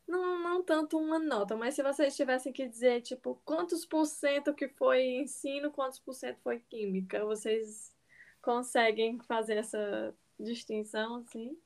não, 0.06 0.42
não 0.42 0.62
tanto 0.62 0.98
uma 0.98 1.18
nota, 1.18 1.56
mas 1.56 1.74
se 1.74 1.82
vocês 1.82 2.14
tivessem 2.14 2.52
que 2.52 2.68
dizer, 2.68 3.00
tipo, 3.00 3.40
quantos 3.44 3.84
por 3.84 4.06
cento 4.06 4.54
que 4.54 4.68
foi 4.68 5.02
ensino, 5.02 5.72
quantos 5.72 5.98
por 5.98 6.12
cento 6.12 6.38
foi 6.42 6.60
química, 6.60 7.24
vocês 7.24 7.92
conseguem 8.40 9.18
fazer 9.20 9.54
essa 9.54 10.14
distinção, 10.38 11.16
assim? 11.16 11.56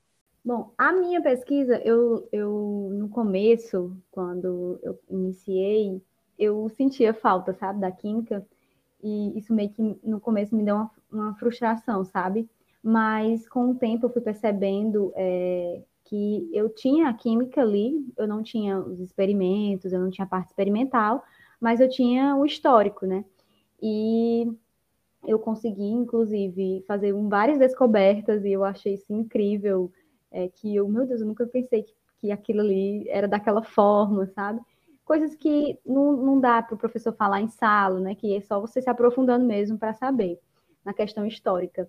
Bom, 0.45 0.73
a 0.79 0.93
minha 0.93 1.21
pesquisa, 1.21 1.77
eu, 1.85 2.27
eu 2.33 2.89
no 2.93 3.09
começo, 3.09 3.95
quando 4.11 4.79
eu 4.83 4.99
iniciei, 5.11 6.01
eu 6.39 6.69
sentia 6.71 7.13
falta, 7.13 7.53
sabe, 7.53 7.81
da 7.81 7.91
química, 7.91 8.47
e 9.03 9.39
isso 9.39 9.53
meio 9.53 9.71
que 9.71 9.83
no 10.03 10.21
começo 10.21 10.55
me 10.55 10.65
deu 10.65 10.75
uma, 10.75 10.91
uma 11.11 11.35
frustração, 11.35 12.05
sabe? 12.05 12.49
Mas 12.83 13.49
com 13.49 13.71
o 13.71 13.75
tempo 13.75 14.07
eu 14.07 14.11
fui 14.11 14.23
percebendo 14.23 15.13
é, 15.17 15.83
que 16.05 16.49
eu 16.53 16.69
tinha 16.71 17.09
a 17.09 17.15
química 17.15 17.61
ali, 17.61 18.05
eu 18.17 18.27
não 18.27 18.43
tinha 18.43 18.79
os 18.79 19.01
experimentos, 19.01 19.93
eu 19.93 20.01
não 20.01 20.11
tinha 20.11 20.25
a 20.25 20.29
parte 20.29 20.49
experimental, 20.49 21.23
mas 21.61 21.81
eu 21.81 21.89
tinha 21.89 22.35
o 22.37 22.47
histórico, 22.47 23.07
né? 23.07 23.25
E 23.83 24.51
eu 25.27 25.39
consegui, 25.39 25.91
inclusive, 25.91 26.85
fazer 26.87 27.13
várias 27.13 27.59
descobertas 27.59 28.45
e 28.45 28.53
eu 28.53 28.65
achei 28.65 28.95
isso 28.95 29.13
incrível, 29.13 29.93
é, 30.31 30.49
que 30.49 30.75
eu, 30.75 30.89
meu 30.89 31.07
Deus, 31.07 31.21
eu 31.21 31.27
nunca 31.27 31.47
pensei 31.47 31.83
que, 31.83 31.95
que 32.21 32.33
aquilo 32.33 32.61
ali 32.61 33.09
era 33.09 33.29
daquela 33.29 33.63
forma, 33.63 34.27
sabe? 34.29 34.61
Coisas 35.09 35.35
que 35.35 35.79
não, 35.87 36.13
não 36.13 36.39
dá 36.39 36.61
para 36.61 36.75
o 36.75 36.79
professor 36.79 37.15
falar 37.15 37.41
em 37.41 37.49
sala, 37.49 37.99
né? 37.99 38.15
Que 38.15 38.37
é 38.37 38.43
só 38.43 38.61
você 38.61 38.83
se 38.83 38.91
aprofundando 38.91 39.43
mesmo 39.43 39.79
para 39.79 39.95
saber 39.95 40.39
na 40.85 40.93
questão 40.93 41.25
histórica. 41.25 41.89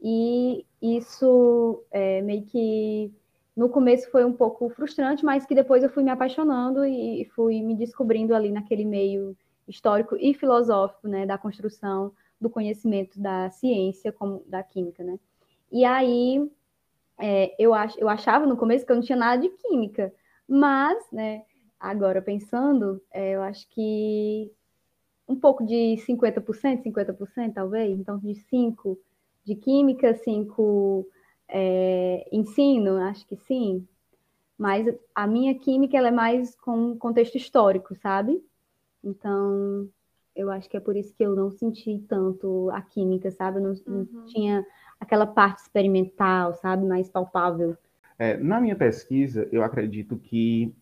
E 0.00 0.64
isso 0.80 1.82
é, 1.90 2.22
meio 2.22 2.44
que 2.44 3.12
no 3.56 3.68
começo 3.68 4.08
foi 4.12 4.24
um 4.24 4.32
pouco 4.32 4.70
frustrante, 4.70 5.24
mas 5.24 5.44
que 5.44 5.56
depois 5.56 5.82
eu 5.82 5.90
fui 5.90 6.04
me 6.04 6.12
apaixonando 6.12 6.84
e 6.84 7.28
fui 7.34 7.60
me 7.62 7.74
descobrindo 7.74 8.32
ali 8.32 8.52
naquele 8.52 8.84
meio 8.84 9.36
histórico 9.66 10.16
e 10.16 10.32
filosófico, 10.32 11.08
né, 11.08 11.26
da 11.26 11.36
construção 11.36 12.12
do 12.40 12.48
conhecimento 12.48 13.18
da 13.20 13.50
ciência 13.50 14.12
como 14.12 14.44
da 14.46 14.62
química, 14.62 15.02
né? 15.02 15.18
E 15.68 15.84
aí 15.84 16.48
é, 17.18 17.56
eu, 17.58 17.74
ach, 17.74 17.96
eu 17.98 18.08
achava 18.08 18.46
no 18.46 18.56
começo 18.56 18.86
que 18.86 18.92
eu 18.92 18.96
não 18.96 19.02
tinha 19.02 19.18
nada 19.18 19.42
de 19.42 19.48
química, 19.48 20.14
mas, 20.46 21.04
né, 21.10 21.42
agora 21.82 22.22
pensando, 22.22 23.02
é, 23.12 23.32
eu 23.32 23.42
acho 23.42 23.68
que 23.68 24.50
um 25.28 25.34
pouco 25.34 25.66
de 25.66 25.96
50%, 26.06 26.84
50% 26.84 27.52
talvez, 27.52 27.98
então 27.98 28.18
de 28.18 28.34
5 28.34 28.96
de 29.44 29.56
química, 29.56 30.14
5 30.14 31.08
é, 31.48 32.28
ensino, 32.30 32.96
acho 32.98 33.26
que 33.26 33.34
sim, 33.34 33.86
mas 34.56 34.86
a 35.12 35.26
minha 35.26 35.58
química 35.58 35.96
ela 35.96 36.08
é 36.08 36.12
mais 36.12 36.54
com 36.54 36.96
contexto 36.96 37.36
histórico, 37.36 37.96
sabe? 37.96 38.40
Então, 39.02 39.88
eu 40.36 40.48
acho 40.50 40.70
que 40.70 40.76
é 40.76 40.80
por 40.80 40.94
isso 40.94 41.12
que 41.16 41.24
eu 41.24 41.34
não 41.34 41.50
senti 41.50 41.98
tanto 42.08 42.70
a 42.70 42.80
química, 42.80 43.28
sabe? 43.32 43.58
Eu 43.58 43.62
não, 43.62 43.74
uhum. 43.88 44.08
não 44.12 44.24
tinha 44.26 44.64
aquela 45.00 45.26
parte 45.26 45.62
experimental, 45.62 46.54
sabe? 46.54 46.86
Mais 46.86 47.08
palpável. 47.08 47.76
É, 48.16 48.36
na 48.36 48.60
minha 48.60 48.76
pesquisa, 48.76 49.48
eu 49.50 49.64
acredito 49.64 50.16
que 50.16 50.72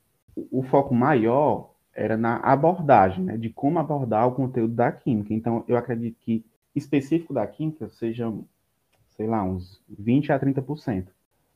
o 0.50 0.62
foco 0.62 0.94
maior 0.94 1.74
era 1.94 2.16
na 2.16 2.36
abordagem, 2.36 3.24
né? 3.24 3.36
De 3.36 3.50
como 3.50 3.78
abordar 3.78 4.26
o 4.26 4.32
conteúdo 4.32 4.74
da 4.74 4.90
química. 4.92 5.34
Então, 5.34 5.64
eu 5.66 5.76
acredito 5.76 6.16
que 6.20 6.44
específico 6.74 7.34
da 7.34 7.46
química 7.46 7.88
seja 7.88 8.32
sei 9.20 9.26
lá, 9.26 9.44
uns 9.44 9.82
20 9.86 10.32
a 10.32 10.40
30%. 10.40 11.08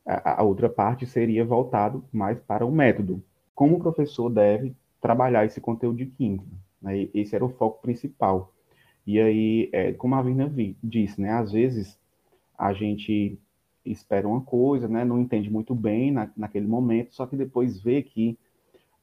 A, 0.05 0.41
a 0.41 0.43
outra 0.43 0.69
parte 0.69 1.07
seria 1.07 1.43
voltado 1.43 2.05
mais 2.13 2.39
para 2.39 2.63
o 2.63 2.71
método. 2.71 3.23
Como 3.55 3.77
o 3.77 3.79
professor 3.79 4.29
deve 4.29 4.75
trabalhar 5.01 5.45
esse 5.45 5.59
conteúdo 5.59 5.97
de 5.97 6.05
química. 6.05 6.45
Né? 6.79 7.09
Esse 7.11 7.35
era 7.35 7.43
o 7.43 7.49
foco 7.49 7.81
principal. 7.81 8.53
E 9.07 9.19
aí, 9.19 9.69
é, 9.73 9.93
como 9.93 10.13
a 10.13 10.21
Vina 10.21 10.51
disse, 10.83 11.19
né? 11.19 11.31
Às 11.31 11.51
vezes 11.51 11.99
a 12.55 12.71
gente 12.71 13.39
espera 13.83 14.27
uma 14.27 14.41
coisa, 14.41 14.87
né? 14.87 15.03
Não 15.03 15.19
entende 15.19 15.49
muito 15.49 15.73
bem 15.73 16.11
na, 16.11 16.29
naquele 16.37 16.67
momento, 16.67 17.15
só 17.15 17.25
que 17.25 17.35
depois 17.35 17.81
vê 17.81 18.03
que, 18.03 18.37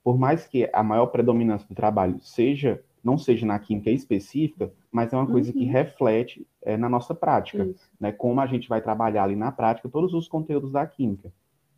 por 0.03 0.19
mais 0.19 0.47
que 0.47 0.69
a 0.73 0.83
maior 0.83 1.07
predominância 1.07 1.67
do 1.69 1.75
trabalho 1.75 2.21
seja 2.21 2.83
não 3.03 3.19
seja 3.19 3.45
na 3.45 3.59
química 3.59 3.91
específica, 3.91 4.73
mas 4.91 5.13
é 5.13 5.17
uma 5.17 5.27
coisa 5.27 5.51
uhum. 5.51 5.59
que 5.59 5.65
reflete 5.65 6.47
é, 6.63 6.77
na 6.77 6.89
nossa 6.89 7.15
prática, 7.15 7.65
Isso. 7.65 7.91
né? 7.99 8.13
Como 8.13 8.41
a 8.41 8.47
gente 8.47 8.69
vai 8.69 8.81
trabalhar 8.81 9.25
ali 9.25 9.35
na 9.35 9.51
prática 9.51 9.89
todos 9.89 10.15
os 10.15 10.29
conteúdos 10.29 10.71
da 10.71 10.87
química, 10.87 11.33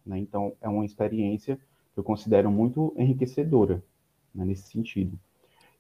né? 0.05 0.19
Então 0.19 0.55
é 0.61 0.69
uma 0.69 0.85
experiência 0.85 1.59
que 1.95 1.99
eu 1.99 2.05
considero 2.05 2.51
muito 2.51 2.95
enriquecedora 2.99 3.83
né, 4.35 4.45
nesse 4.45 4.69
sentido. 4.69 5.19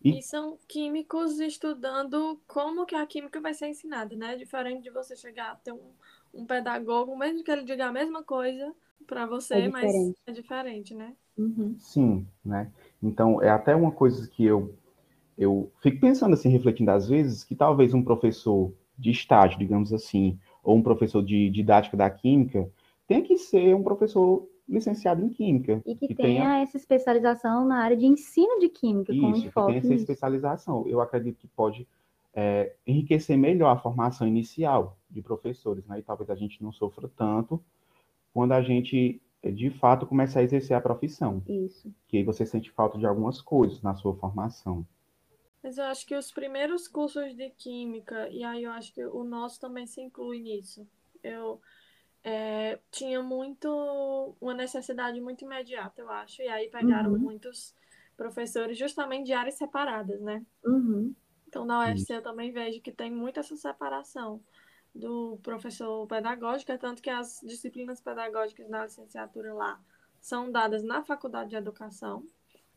E... 0.03 0.19
e... 0.19 0.23
são 0.23 0.59
químicos 0.67 1.39
estudando 1.39 2.41
como 2.47 2.87
que 2.87 2.95
a 2.95 3.07
química 3.07 3.41
vai 3.41 3.53
ser 3.53 3.69
ensinada, 3.69 4.17
né? 4.17 4.37
Diferente 4.37 4.83
de 4.83 4.91
você 4.91 5.15
chegar 5.15 5.53
a 5.53 5.57
ter 5.57 5.73
um, 5.73 5.93
um 6.33 6.47
pedagogo, 6.47 7.17
mesmo 7.17 7.45
que 7.45 7.51
ele 7.51 7.65
diga 7.65 7.87
a 7.87 7.93
mesma 7.93 8.23
coisa 8.23 8.75
para 9.07 9.27
você, 9.27 9.55
é 9.55 9.69
mas 9.69 9.93
é 10.27 10.33
diferente, 10.33 10.95
né? 10.95 11.15
Uhum. 11.37 11.75
Sim, 11.79 12.27
né? 12.45 12.71
Então, 13.03 13.43
é 13.43 13.51
até 13.51 13.75
uma 13.75 13.91
coisa 13.91 14.29
que 14.29 14.45
eu, 14.45 14.75
eu 15.37 15.71
fico 15.83 16.01
pensando 16.01 16.35
assim, 16.35 16.49
refletindo 16.49 16.91
às 16.91 17.09
vezes, 17.09 17.45
que 17.45 17.55
talvez 17.55 17.93
um 17.93 18.03
professor 18.03 18.73
de 18.99 19.11
estágio, 19.11 19.59
digamos 19.59 19.93
assim, 19.93 20.39
ou 20.63 20.77
um 20.77 20.83
professor 20.83 21.23
de 21.23 21.51
didática 21.51 21.97
da 21.97 22.09
química, 22.09 22.69
tenha 23.07 23.23
que 23.23 23.37
ser 23.37 23.75
um 23.75 23.83
professor 23.83 24.49
licenciado 24.69 25.23
em 25.25 25.29
Química. 25.29 25.83
E 25.85 25.95
que, 25.95 26.09
que 26.09 26.15
tenha, 26.15 26.43
tenha, 26.43 26.63
essa 26.63 26.77
especialização 26.77 27.67
na 27.67 27.83
área 27.83 27.97
de 27.97 28.07
ensino 28.07 28.59
de 28.59 28.69
Química, 28.69 29.13
Isso, 29.13 29.21
com 29.21 29.31
enfoque 29.31 29.75
que 29.75 29.81
tenha 29.81 29.95
essa 29.95 29.95
especialização. 29.95 30.87
Eu 30.87 31.01
acredito 31.01 31.37
que 31.37 31.47
pode 31.47 31.87
é, 32.33 32.73
enriquecer 32.87 33.37
melhor 33.37 33.71
a 33.71 33.79
formação 33.79 34.27
inicial 34.27 34.97
de 35.11 35.23
professores, 35.23 35.87
né? 35.87 35.99
E 35.99 36.03
talvez 36.03 36.31
a 36.31 36.35
gente 36.35 36.63
não 36.63 36.73
sofra 36.73 37.11
tanto 37.15 37.63
quando 38.33 38.53
a 38.53 38.63
gente, 38.63 39.21
de 39.53 39.71
fato, 39.71 40.07
começar 40.07 40.41
a 40.41 40.43
exercer 40.43 40.77
a 40.77 40.81
profissão. 40.81 41.43
Isso. 41.49 41.93
Que 42.09 42.19
aí 42.19 42.25
você 42.25 42.45
sente 42.47 42.71
falta 42.71 42.99
de 42.99 43.07
algumas 43.07 43.41
coisas 43.41 43.83
na 43.83 43.95
sua 43.95 44.15
formação. 44.17 44.87
Mas 45.63 45.79
eu 45.79 45.85
acho 45.85 46.07
que 46.07 46.15
os 46.15 46.31
primeiros 46.31 46.87
cursos 46.87 47.35
de 47.35 47.49
Química, 47.51 48.29
e 48.29 48.45
aí 48.45 48.65
eu 48.65 48.71
acho 48.73 48.93
que 48.93 49.05
o 49.05 49.25
nosso 49.25 49.59
também 49.59 49.87
se 49.87 50.01
inclui 50.01 50.41
nisso. 50.41 50.87
Eu 51.23 51.59
é, 52.23 52.79
tinha 52.91 53.23
muito 53.23 54.37
uma 54.41 54.55
necessidade 54.55 55.21
muito 55.21 55.45
imediata, 55.45 56.03
eu 56.03 56.11
acho, 56.11 56.43
e 56.43 56.49
aí 56.49 56.69
pegaram 56.69 57.13
uhum. 57.13 57.19
muitos 57.19 57.75
professores 58.17 58.79
justamente 58.79 59.27
de 59.27 59.33
áreas 59.33 59.55
separadas, 59.55 60.21
né? 60.21 60.45
Uhum. 60.65 61.15
Então 61.49 61.65
na 61.65 61.81
UFC 61.81 62.15
eu 62.15 62.23
também 62.23 62.51
vejo 62.53 62.81
que 62.81 62.93
tem 62.93 63.11
muito 63.11 63.41
essa 63.41 63.57
separação 63.57 64.41
do 64.95 65.39
professor 65.43 66.07
pedagógico, 66.07 66.71
é 66.73 66.79
tanto 66.79 67.03
que 67.03 67.11
as 67.11 67.41
disciplinas 67.43 68.01
pedagógicas 68.01 68.69
na 68.69 68.85
licenciatura 68.85 69.53
lá 69.53 69.81
são 70.21 70.51
dadas 70.51 70.85
na 70.85 71.03
faculdade 71.03 71.51
de 71.51 71.57
educação. 71.57 72.25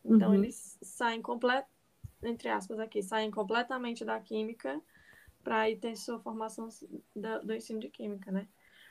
Então 0.03 0.29
uhum. 0.29 0.35
eles 0.35 0.77
saem 0.81 1.21
complet 1.21 1.65
entre 2.23 2.49
aspas 2.49 2.79
aqui, 2.79 3.01
saem 3.01 3.29
completamente 3.29 4.03
da 4.03 4.19
química 4.19 4.81
para 5.43 5.69
ir 5.69 5.77
ter 5.77 5.95
sua 5.95 6.19
formação 6.19 6.67
do, 7.15 7.45
do 7.45 7.53
ensino 7.53 7.79
de 7.79 7.89
química, 7.89 8.31
né? 8.31 8.47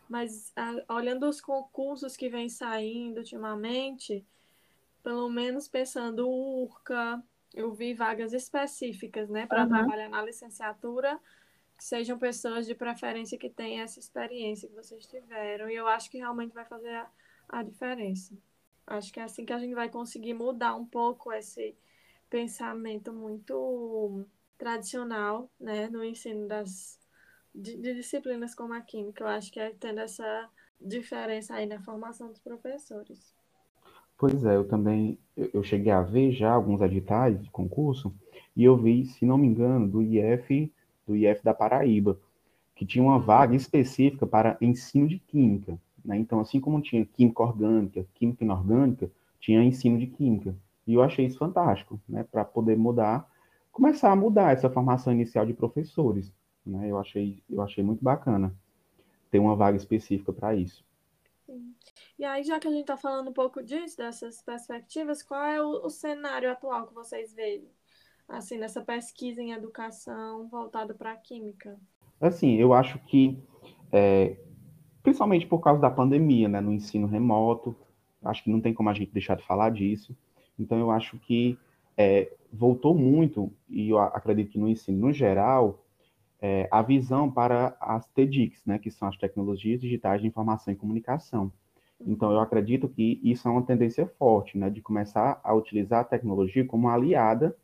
Mas 0.08 0.52
a, 0.56 0.94
olhando 0.94 1.28
os 1.28 1.40
concursos 1.40 2.16
que 2.16 2.28
vêm 2.28 2.48
saindo 2.48 3.18
ultimamente, 3.18 4.24
pelo 5.02 5.28
menos 5.28 5.66
pensando 5.66 6.28
o 6.28 6.64
URCA, 6.64 7.22
eu 7.52 7.72
vi 7.72 7.92
vagas 7.92 8.32
específicas, 8.32 9.28
né, 9.28 9.46
para 9.46 9.62
uhum. 9.62 9.68
trabalhar 9.68 10.08
na 10.08 10.22
licenciatura, 10.22 11.18
sejam 11.78 12.18
pessoas 12.18 12.66
de 12.66 12.74
preferência 12.74 13.38
que 13.38 13.50
tenham 13.50 13.84
essa 13.84 13.98
experiência 13.98 14.68
que 14.68 14.74
vocês 14.74 15.06
tiveram. 15.06 15.70
E 15.70 15.74
eu 15.74 15.86
acho 15.86 16.10
que 16.10 16.18
realmente 16.18 16.54
vai 16.54 16.64
fazer 16.64 16.94
a, 16.94 17.10
a 17.48 17.62
diferença. 17.62 18.34
Acho 18.86 19.12
que 19.12 19.20
é 19.20 19.24
assim 19.24 19.44
que 19.44 19.52
a 19.52 19.58
gente 19.58 19.74
vai 19.74 19.88
conseguir 19.88 20.34
mudar 20.34 20.74
um 20.76 20.86
pouco 20.86 21.32
esse 21.32 21.76
pensamento 22.30 23.12
muito 23.12 24.24
tradicional, 24.56 25.50
né, 25.60 25.88
no 25.88 26.04
ensino 26.04 26.46
das 26.48 26.98
de, 27.54 27.76
de, 27.76 27.94
disciplinas 27.94 28.54
como 28.54 28.74
a 28.74 28.80
química. 28.80 29.24
Eu 29.24 29.28
acho 29.28 29.50
que 29.50 29.58
é 29.58 29.74
tendo 29.78 30.00
essa 30.00 30.48
diferença 30.80 31.54
aí 31.54 31.66
na 31.66 31.80
formação 31.80 32.28
dos 32.28 32.38
professores. 32.38 33.34
Pois 34.18 34.44
é, 34.44 34.56
eu 34.56 34.66
também 34.66 35.18
eu 35.36 35.62
cheguei 35.62 35.92
a 35.92 36.00
ver 36.00 36.32
já 36.32 36.52
alguns 36.52 36.80
editais 36.80 37.42
de 37.42 37.50
concurso 37.50 38.14
e 38.56 38.64
eu 38.64 38.76
vi, 38.76 39.04
se 39.04 39.26
não 39.26 39.36
me 39.36 39.46
engano, 39.46 39.88
do 39.88 40.02
IF 40.02 40.72
do 41.06 41.16
IF 41.16 41.42
da 41.42 41.54
Paraíba, 41.54 42.18
que 42.74 42.84
tinha 42.84 43.02
uma 43.02 43.16
uhum. 43.16 43.22
vaga 43.22 43.56
específica 43.56 44.26
para 44.26 44.56
ensino 44.60 45.08
de 45.08 45.18
química. 45.18 45.78
Né? 46.04 46.18
Então, 46.18 46.40
assim 46.40 46.60
como 46.60 46.80
tinha 46.80 47.04
química 47.04 47.42
orgânica, 47.42 48.06
química 48.14 48.44
inorgânica, 48.44 49.10
tinha 49.40 49.62
ensino 49.62 49.98
de 49.98 50.06
química. 50.06 50.54
E 50.86 50.94
eu 50.94 51.02
achei 51.02 51.26
isso 51.26 51.38
fantástico, 51.38 52.00
né? 52.08 52.24
para 52.24 52.44
poder 52.44 52.76
mudar, 52.76 53.28
começar 53.72 54.12
a 54.12 54.16
mudar 54.16 54.52
essa 54.52 54.70
formação 54.70 55.12
inicial 55.12 55.44
de 55.44 55.54
professores. 55.54 56.32
Né? 56.64 56.90
Eu, 56.90 56.98
achei, 56.98 57.42
eu 57.48 57.60
achei 57.62 57.82
muito 57.82 58.02
bacana 58.02 58.54
ter 59.30 59.38
uma 59.38 59.56
vaga 59.56 59.76
específica 59.76 60.32
para 60.32 60.54
isso. 60.54 60.84
Sim. 61.46 61.74
E 62.18 62.24
aí, 62.24 62.42
já 62.42 62.58
que 62.58 62.66
a 62.66 62.70
gente 62.70 62.82
está 62.82 62.96
falando 62.96 63.28
um 63.28 63.32
pouco 63.32 63.62
disso, 63.62 63.96
dessas 63.96 64.42
perspectivas, 64.42 65.22
qual 65.22 65.44
é 65.44 65.62
o, 65.62 65.86
o, 65.86 65.90
cenário 65.90 66.50
atual 66.50 66.86
que 66.86 66.94
vocês 66.94 67.34
veem, 67.34 67.68
assim, 68.28 68.58
nessa 68.58 68.80
pesquisa 68.80 69.42
em 69.42 69.52
educação 69.52 70.48
voltada 70.48 70.94
para 70.94 71.12
a 71.12 71.16
química? 71.16 71.78
Assim, 72.20 72.54
eu 72.56 72.72
acho 72.72 72.98
que, 73.00 73.38
é, 73.92 74.36
principalmente 75.02 75.46
por 75.46 75.60
causa 75.60 75.80
da 75.80 75.90
pandemia, 75.90 76.48
né, 76.48 76.60
no 76.60 76.72
ensino 76.72 77.06
remoto, 77.06 77.76
acho 78.24 78.42
que 78.42 78.50
não 78.50 78.60
tem 78.60 78.74
como 78.74 78.88
a 78.88 78.94
gente 78.94 79.12
deixar 79.12 79.36
de 79.36 79.44
falar 79.44 79.70
disso. 79.70 80.16
Então, 80.58 80.78
eu 80.78 80.90
acho 80.90 81.18
que 81.18 81.58
é, 81.96 82.32
voltou 82.52 82.94
muito, 82.94 83.52
e 83.68 83.90
eu 83.90 83.98
acredito 83.98 84.50
que 84.50 84.58
no 84.58 84.68
ensino 84.68 85.06
no 85.06 85.12
geral, 85.12 85.84
é, 86.40 86.68
a 86.70 86.82
visão 86.82 87.30
para 87.30 87.76
as 87.80 88.06
TDICs, 88.08 88.64
né, 88.66 88.78
que 88.78 88.90
são 88.90 89.08
as 89.08 89.16
tecnologias 89.16 89.80
digitais 89.80 90.20
de 90.20 90.26
informação 90.26 90.72
e 90.72 90.76
comunicação. 90.76 91.52
Então, 92.00 92.30
eu 92.30 92.40
acredito 92.40 92.88
que 92.88 93.20
isso 93.22 93.48
é 93.48 93.50
uma 93.50 93.62
tendência 93.62 94.06
forte, 94.18 94.58
né, 94.58 94.68
de 94.68 94.82
começar 94.82 95.40
a 95.42 95.54
utilizar 95.54 96.00
a 96.00 96.04
tecnologia 96.04 96.64
como 96.64 96.88
aliada 96.88 97.56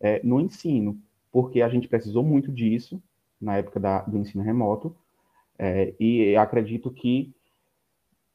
é, 0.00 0.20
no 0.24 0.40
ensino, 0.40 0.98
porque 1.30 1.62
a 1.62 1.68
gente 1.68 1.88
precisou 1.88 2.22
muito 2.22 2.50
disso 2.50 3.02
na 3.40 3.56
época 3.56 3.78
da, 3.78 4.00
do 4.02 4.18
ensino 4.18 4.42
remoto, 4.42 4.94
é, 5.58 5.94
e 5.98 6.36
acredito 6.36 6.90
que 6.90 7.32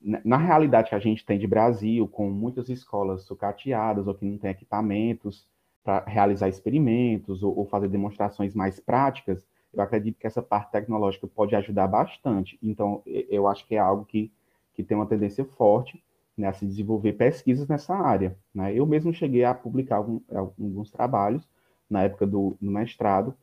na 0.02 0.38
realidade 0.38 0.90
que 0.90 0.96
a 0.96 1.00
gente 1.00 1.26
tem 1.26 1.40
de 1.40 1.48
Brasil, 1.48 2.06
com 2.10 2.30
muitas 2.30 2.68
escolas 2.68 3.24
sucateadas 3.24 4.06
ou 4.06 4.14
que 4.14 4.26
não 4.26 4.38
tem 4.38 4.52
equipamentos 4.52 5.48
para 5.82 6.04
realizar 6.06 6.50
experimentos 6.50 7.42
ou, 7.42 7.58
ou 7.58 7.66
fazer 7.66 7.88
demonstrações 7.88 8.54
mais 8.54 8.82
práticas, 8.82 9.46
eu 9.74 9.82
acredito 9.82 10.20
que 10.20 10.28
essa 10.28 10.42
parte 10.42 10.72
tecnológica 10.72 11.26
pode 11.26 11.56
ajudar 11.56 11.88
bastante. 11.88 12.60
Então, 12.62 13.02
eu 13.06 13.48
acho 13.48 13.66
que 13.66 13.76
é 13.76 13.80
algo 13.80 14.06
que, 14.06 14.32
que 14.74 14.84
tem 14.84 14.96
uma 14.96 15.06
tendência 15.06 15.46
forte 15.46 16.04
né, 16.38 16.48
a 16.48 16.54
se 16.54 16.66
desenvolver 16.66 17.14
pesquisas 17.14 17.68
nessa 17.68 17.96
área. 17.96 18.38
Né? 18.54 18.74
Eu 18.74 18.86
mesmo 18.86 19.14
cheguei 19.14 19.44
a 19.44 19.54
publicar 19.54 19.98
algum, 19.98 20.20
alguns 20.30 20.92
trabalhos 20.92 21.48
na 21.90 22.04
época 22.04 22.26
do, 22.26 22.58
do 22.60 22.72
mestrado, 22.72 23.36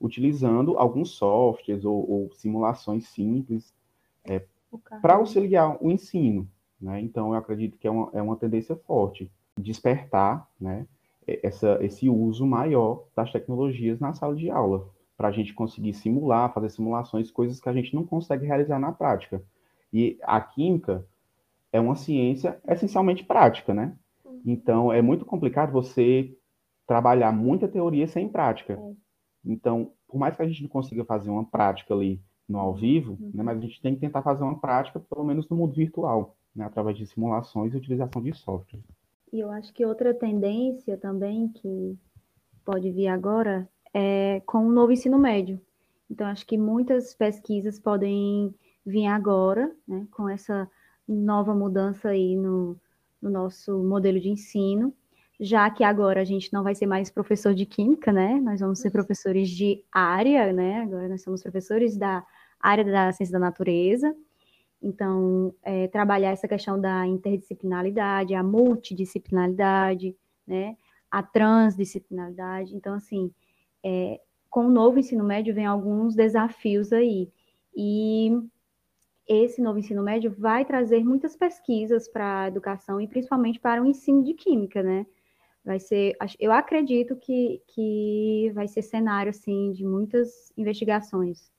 utilizando 0.00 0.78
alguns 0.78 1.10
softwares 1.10 1.84
ou, 1.84 2.10
ou 2.10 2.32
simulações 2.34 3.08
simples 3.08 3.72
é, 4.24 4.42
para 5.00 5.14
auxiliar 5.14 5.78
o 5.80 5.90
ensino. 5.90 6.46
Né? 6.80 7.00
Então, 7.00 7.32
eu 7.32 7.38
acredito 7.38 7.78
que 7.78 7.86
é 7.86 7.90
uma, 7.90 8.10
é 8.12 8.20
uma 8.20 8.36
tendência 8.36 8.76
forte 8.76 9.30
despertar 9.58 10.46
né, 10.60 10.86
essa, 11.26 11.78
esse 11.82 12.08
uso 12.08 12.46
maior 12.46 13.04
das 13.14 13.32
tecnologias 13.32 13.98
na 13.98 14.12
sala 14.12 14.36
de 14.36 14.50
aula 14.50 14.86
para 15.16 15.28
a 15.28 15.32
gente 15.32 15.54
conseguir 15.54 15.94
simular, 15.94 16.52
fazer 16.52 16.68
simulações, 16.68 17.30
coisas 17.30 17.58
que 17.58 17.68
a 17.68 17.72
gente 17.72 17.94
não 17.94 18.04
consegue 18.04 18.44
realizar 18.44 18.78
na 18.78 18.92
prática. 18.92 19.42
E 19.90 20.18
a 20.22 20.38
química 20.40 21.06
é 21.76 21.80
uma 21.80 21.94
ciência 21.94 22.60
essencialmente 22.68 23.24
prática, 23.24 23.72
né? 23.72 23.96
Uhum. 24.24 24.42
Então, 24.44 24.92
é 24.92 25.00
muito 25.00 25.24
complicado 25.24 25.72
você 25.72 26.36
trabalhar 26.86 27.32
muita 27.32 27.68
teoria 27.68 28.06
sem 28.06 28.28
prática. 28.28 28.74
É. 28.74 28.92
Então, 29.44 29.92
por 30.08 30.18
mais 30.18 30.36
que 30.36 30.42
a 30.42 30.48
gente 30.48 30.62
não 30.62 30.68
consiga 30.68 31.04
fazer 31.04 31.30
uma 31.30 31.44
prática 31.44 31.94
ali 31.94 32.20
no 32.48 32.58
ao 32.58 32.74
vivo, 32.74 33.16
uhum. 33.20 33.30
né, 33.34 33.42
mas 33.42 33.58
a 33.58 33.60
gente 33.60 33.80
tem 33.80 33.94
que 33.94 34.00
tentar 34.00 34.22
fazer 34.22 34.44
uma 34.44 34.58
prática, 34.58 35.00
pelo 35.00 35.24
menos 35.24 35.48
no 35.48 35.56
mundo 35.56 35.74
virtual, 35.74 36.36
né, 36.54 36.64
através 36.64 36.96
de 36.96 37.06
simulações 37.06 37.74
e 37.74 37.76
utilização 37.76 38.22
de 38.22 38.32
software. 38.32 38.80
E 39.32 39.40
eu 39.40 39.50
acho 39.50 39.72
que 39.74 39.84
outra 39.84 40.14
tendência 40.14 40.96
também 40.96 41.48
que 41.48 41.98
pode 42.64 42.90
vir 42.92 43.08
agora 43.08 43.68
é, 43.92 44.40
com 44.46 44.58
o 44.58 44.72
novo 44.72 44.92
ensino 44.92 45.18
médio. 45.18 45.60
Então, 46.08 46.26
acho 46.28 46.46
que 46.46 46.56
muitas 46.56 47.14
pesquisas 47.14 47.80
podem 47.80 48.54
vir 48.84 49.06
agora, 49.06 49.74
né, 49.86 50.06
com 50.12 50.28
essa 50.28 50.70
nova 51.08 51.54
mudança 51.54 52.10
aí 52.10 52.36
no, 52.36 52.76
no, 53.20 53.30
nosso 53.30 53.82
modelo 53.82 54.20
de 54.20 54.28
ensino, 54.28 54.92
já 55.38 55.68
que 55.70 55.84
agora 55.84 56.20
a 56.20 56.24
gente 56.24 56.52
não 56.52 56.62
vai 56.62 56.74
ser 56.74 56.86
mais 56.86 57.10
professor 57.10 57.54
de 57.54 57.66
química, 57.66 58.12
né, 58.12 58.40
nós 58.40 58.60
vamos 58.60 58.78
ser 58.80 58.90
professores 58.90 59.48
de 59.50 59.84
área, 59.92 60.52
né, 60.52 60.80
agora 60.80 61.08
nós 61.08 61.22
somos 61.22 61.42
professores 61.42 61.96
da 61.96 62.24
área 62.60 62.84
da 62.84 63.12
ciência 63.12 63.32
da 63.32 63.38
natureza, 63.38 64.14
então, 64.82 65.54
é, 65.62 65.88
trabalhar 65.88 66.30
essa 66.30 66.46
questão 66.46 66.80
da 66.80 67.06
interdisciplinaridade, 67.06 68.34
a 68.34 68.42
multidisciplinaridade, 68.42 70.16
né, 70.46 70.76
a 71.10 71.22
transdisciplinaridade, 71.22 72.74
então, 72.74 72.94
assim, 72.94 73.32
é, 73.84 74.20
com 74.50 74.66
o 74.66 74.70
novo 74.70 74.98
ensino 74.98 75.24
médio 75.24 75.54
vem 75.54 75.66
alguns 75.66 76.14
desafios 76.14 76.92
aí. 76.92 77.30
E 77.76 78.30
esse 79.28 79.60
novo 79.60 79.78
ensino 79.78 80.02
médio 80.02 80.34
vai 80.36 80.64
trazer 80.64 81.04
muitas 81.04 81.36
pesquisas 81.36 82.08
para 82.08 82.42
a 82.42 82.48
educação 82.48 83.00
e 83.00 83.08
principalmente 83.08 83.58
para 83.58 83.82
o 83.82 83.86
ensino 83.86 84.22
de 84.22 84.34
química, 84.34 84.82
né? 84.82 85.06
Vai 85.64 85.80
ser, 85.80 86.16
eu 86.38 86.52
acredito 86.52 87.16
que, 87.16 87.60
que 87.66 88.52
vai 88.54 88.68
ser 88.68 88.82
cenário, 88.82 89.30
assim, 89.30 89.72
de 89.72 89.84
muitas 89.84 90.52
investigações. 90.56 91.50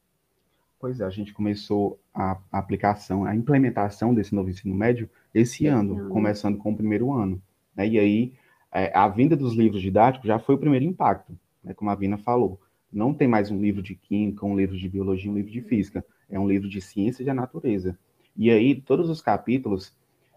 Pois 0.80 1.02
é, 1.02 1.04
a 1.04 1.10
gente 1.10 1.34
começou 1.34 2.00
a 2.14 2.40
aplicação, 2.52 3.26
a 3.26 3.36
implementação 3.36 4.14
desse 4.14 4.34
novo 4.34 4.50
ensino 4.50 4.74
médio 4.74 5.10
esse, 5.34 5.66
esse 5.66 5.68
ano, 5.68 5.98
ano, 5.98 6.10
começando 6.10 6.58
com 6.58 6.72
o 6.72 6.76
primeiro 6.76 7.12
ano. 7.12 7.42
Né? 7.76 7.88
E 7.88 8.00
aí, 8.00 8.34
é, 8.72 8.96
a 8.96 9.08
vinda 9.10 9.36
dos 9.36 9.56
livros 9.56 9.82
didáticos 9.82 10.28
já 10.28 10.40
foi 10.40 10.56
o 10.56 10.60
primeiro 10.60 10.86
impacto, 10.86 11.38
né? 11.64 11.74
como 11.74 11.90
a 11.90 11.96
Vina 11.96 12.18
falou. 12.18 12.62
Não 12.94 13.14
tem 13.14 13.28
mais 13.28 13.52
um 13.52 13.60
livro 13.60 13.82
de 13.82 13.96
química, 13.96 14.46
um 14.46 14.56
livro 14.56 14.78
de 14.78 14.88
biologia, 14.88 15.30
um 15.30 15.36
livro 15.36 15.52
de 15.52 15.62
física. 15.62 16.06
É 16.30 16.40
um 16.40 16.48
livro 16.48 16.68
de 16.70 16.82
ciência 16.82 17.26
da 17.26 17.34
natureza. 17.34 17.98
E 18.36 18.52
aí, 18.52 18.80
todos 18.80 19.10
os 19.10 19.22
capítulos, 19.22 19.96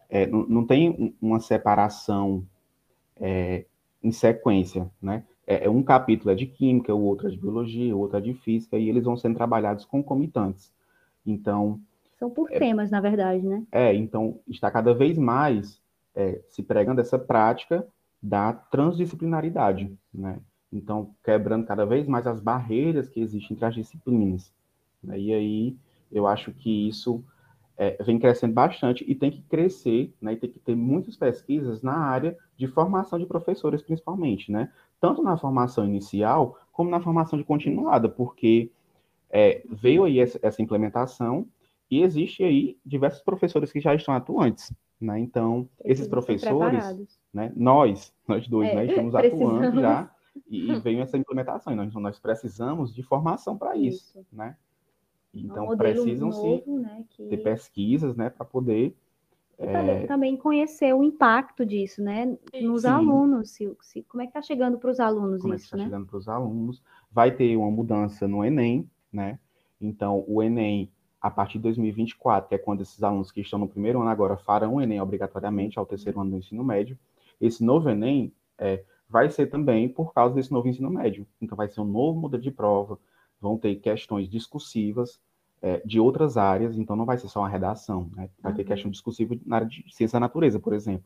é, 0.08 0.26
não, 0.26 0.46
não, 0.46 0.66
tem 0.66 1.14
uma 1.20 1.40
separação 1.40 2.46
é, 3.16 3.64
em 4.02 4.10
sequência, 4.10 4.90
né? 5.00 5.24
É, 5.46 5.64
é, 5.64 5.70
um 5.70 5.82
capítulo 5.82 6.30
é 6.30 6.34
de 6.34 6.46
química, 6.46 6.94
o 6.94 7.02
outro 7.02 7.28
é 7.28 7.30
de 7.30 7.36
biologia, 7.36 7.94
o 7.94 7.98
outro 7.98 8.18
é 8.18 8.20
de 8.20 8.34
física, 8.34 8.78
e 8.78 8.88
eles 8.88 9.04
vão 9.04 9.16
sendo 9.16 9.36
trabalhados 9.36 9.84
concomitantes. 9.84 10.72
Então. 11.26 11.80
São 12.18 12.30
por 12.30 12.50
é, 12.52 12.58
temas, 12.58 12.90
na 12.90 13.00
verdade, 13.00 13.46
né? 13.46 13.64
É, 13.72 13.94
então 13.94 14.38
está 14.46 14.70
cada 14.70 14.94
vez 14.94 15.18
mais 15.18 15.80
é, 16.14 16.40
se 16.48 16.62
pregando 16.62 17.00
essa 17.00 17.18
prática 17.18 17.86
da 18.22 18.52
transdisciplinaridade, 18.52 19.92
né? 20.12 20.38
Então, 20.72 21.14
quebrando 21.24 21.66
cada 21.66 21.84
vez 21.84 22.06
mais 22.06 22.26
as 22.26 22.40
barreiras 22.40 23.08
que 23.08 23.20
existem 23.20 23.54
entre 23.54 23.66
as 23.66 23.74
disciplinas. 23.74 24.52
Né? 25.02 25.18
E 25.18 25.32
aí, 25.32 25.76
eu 26.10 26.26
acho 26.26 26.52
que 26.52 26.88
isso 26.88 27.24
é, 27.80 27.96
vem 28.02 28.18
crescendo 28.18 28.52
bastante 28.52 29.02
e 29.08 29.14
tem 29.14 29.30
que 29.30 29.40
crescer, 29.40 30.12
né? 30.20 30.34
E 30.34 30.36
tem 30.36 30.50
que 30.50 30.58
ter 30.58 30.74
muitas 30.74 31.16
pesquisas 31.16 31.80
na 31.80 31.96
área 31.96 32.36
de 32.54 32.66
formação 32.66 33.18
de 33.18 33.24
professores, 33.24 33.80
principalmente, 33.80 34.52
né? 34.52 34.70
Tanto 35.00 35.22
na 35.22 35.34
formação 35.38 35.86
inicial, 35.86 36.58
como 36.72 36.90
na 36.90 37.00
formação 37.00 37.38
de 37.38 37.44
continuada, 37.44 38.06
porque 38.06 38.70
é, 39.30 39.62
veio 39.70 40.04
aí 40.04 40.18
essa, 40.20 40.38
essa, 40.42 40.60
implementação 40.60 41.46
e 41.90 42.02
existe 42.02 42.44
aí 42.44 42.76
diversos 42.84 43.22
professores 43.22 43.72
que 43.72 43.80
já 43.80 43.94
estão 43.94 44.12
atuantes, 44.12 44.70
né? 45.00 45.18
Então, 45.18 45.66
esses 45.82 46.06
professores, 46.06 47.18
né? 47.32 47.50
Nós, 47.56 48.12
nós 48.28 48.46
dois, 48.46 48.68
é, 48.68 48.74
né? 48.74 48.86
Estamos 48.86 49.14
atuando 49.16 49.80
já 49.80 50.10
e, 50.50 50.70
e 50.70 50.80
veio 50.80 51.00
essa 51.00 51.16
implementação. 51.16 51.74
Nós, 51.74 51.94
nós 51.94 52.18
precisamos 52.18 52.94
de 52.94 53.02
formação 53.02 53.56
para 53.56 53.74
isso, 53.74 54.18
isso, 54.18 54.26
né? 54.30 54.54
Então, 55.32 55.70
um 55.70 55.76
precisam-se 55.76 56.68
né, 56.68 57.04
que... 57.10 57.28
ter 57.28 57.36
pesquisas, 57.38 58.16
né, 58.16 58.30
para 58.30 58.44
poder... 58.44 58.96
É... 59.58 60.06
Também 60.06 60.36
conhecer 60.36 60.94
o 60.94 61.04
impacto 61.04 61.66
disso, 61.66 62.02
né, 62.02 62.36
nos 62.62 62.82
Sim. 62.82 62.88
alunos, 62.88 63.50
se, 63.50 63.76
se, 63.82 64.02
como 64.04 64.22
é 64.22 64.26
que 64.26 64.30
está 64.30 64.40
chegando 64.40 64.78
para 64.78 64.90
os 64.90 64.98
alunos 64.98 65.42
como 65.42 65.54
isso, 65.54 65.66
é 65.66 65.66
que 65.66 65.70
tá 65.70 65.76
né? 65.76 65.84
chegando 65.84 66.06
para 66.06 66.16
os 66.16 66.28
alunos. 66.28 66.82
Vai 67.12 67.30
ter 67.30 67.56
uma 67.56 67.70
mudança 67.70 68.26
no 68.26 68.42
Enem, 68.42 68.88
né, 69.12 69.38
então 69.78 70.24
o 70.26 70.42
Enem, 70.42 70.90
a 71.20 71.30
partir 71.30 71.58
de 71.58 71.64
2024, 71.64 72.48
que 72.48 72.54
é 72.54 72.58
quando 72.58 72.80
esses 72.80 73.02
alunos 73.02 73.30
que 73.30 73.42
estão 73.42 73.58
no 73.58 73.68
primeiro 73.68 74.00
ano 74.00 74.08
agora 74.08 74.36
farão 74.36 74.76
o 74.76 74.80
Enem 74.80 75.00
obrigatoriamente 75.00 75.78
ao 75.78 75.84
terceiro 75.84 76.20
ano 76.20 76.30
do 76.30 76.38
ensino 76.38 76.64
médio, 76.64 76.98
esse 77.38 77.62
novo 77.62 77.90
Enem 77.90 78.32
é, 78.58 78.82
vai 79.10 79.28
ser 79.28 79.46
também 79.46 79.88
por 79.88 80.14
causa 80.14 80.34
desse 80.34 80.52
novo 80.52 80.68
ensino 80.68 80.88
médio. 80.88 81.26
Então 81.40 81.56
vai 81.56 81.68
ser 81.68 81.80
um 81.80 81.84
novo 81.84 82.20
modelo 82.20 82.42
de 82.42 82.50
prova, 82.50 82.98
vão 83.40 83.56
ter 83.56 83.76
questões 83.76 84.28
discursivas 84.28 85.20
é, 85.62 85.80
de 85.84 86.00
outras 86.00 86.36
áreas, 86.36 86.76
então 86.76 86.96
não 86.96 87.04
vai 87.04 87.18
ser 87.18 87.28
só 87.28 87.40
uma 87.40 87.48
redação, 87.48 88.10
né? 88.14 88.30
vai 88.40 88.52
uhum. 88.52 88.56
ter 88.56 88.64
questão 88.64 88.90
discursiva 88.90 89.36
na 89.44 89.56
área 89.56 89.68
de 89.68 89.84
ciência 89.90 90.16
da 90.16 90.20
natureza, 90.20 90.58
por 90.58 90.72
exemplo. 90.72 91.04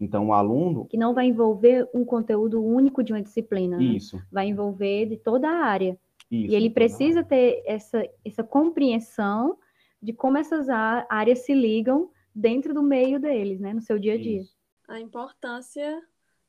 Então, 0.00 0.28
o 0.28 0.32
aluno. 0.32 0.86
Que 0.86 0.96
não 0.96 1.14
vai 1.14 1.26
envolver 1.26 1.88
um 1.94 2.04
conteúdo 2.04 2.62
único 2.62 3.02
de 3.02 3.12
uma 3.12 3.22
disciplina. 3.22 3.76
Né? 3.76 3.84
Isso. 3.84 4.16
Né? 4.16 4.26
Vai 4.30 4.48
envolver 4.48 5.06
de 5.06 5.16
toda 5.16 5.48
a 5.48 5.64
área. 5.64 5.98
Isso, 6.30 6.52
e 6.52 6.54
ele 6.54 6.70
precisa 6.70 7.22
ter 7.22 7.62
essa, 7.64 8.02
essa 8.24 8.42
compreensão 8.42 9.56
de 10.02 10.12
como 10.12 10.36
essas 10.36 10.68
áreas 10.68 11.40
se 11.40 11.54
ligam 11.54 12.10
dentro 12.34 12.74
do 12.74 12.82
meio 12.82 13.20
deles, 13.20 13.60
né? 13.60 13.72
No 13.72 13.80
seu 13.80 13.98
dia 13.98 14.14
a 14.14 14.18
dia. 14.18 14.40
Isso. 14.40 14.54
A 14.88 15.00
importância 15.00 16.02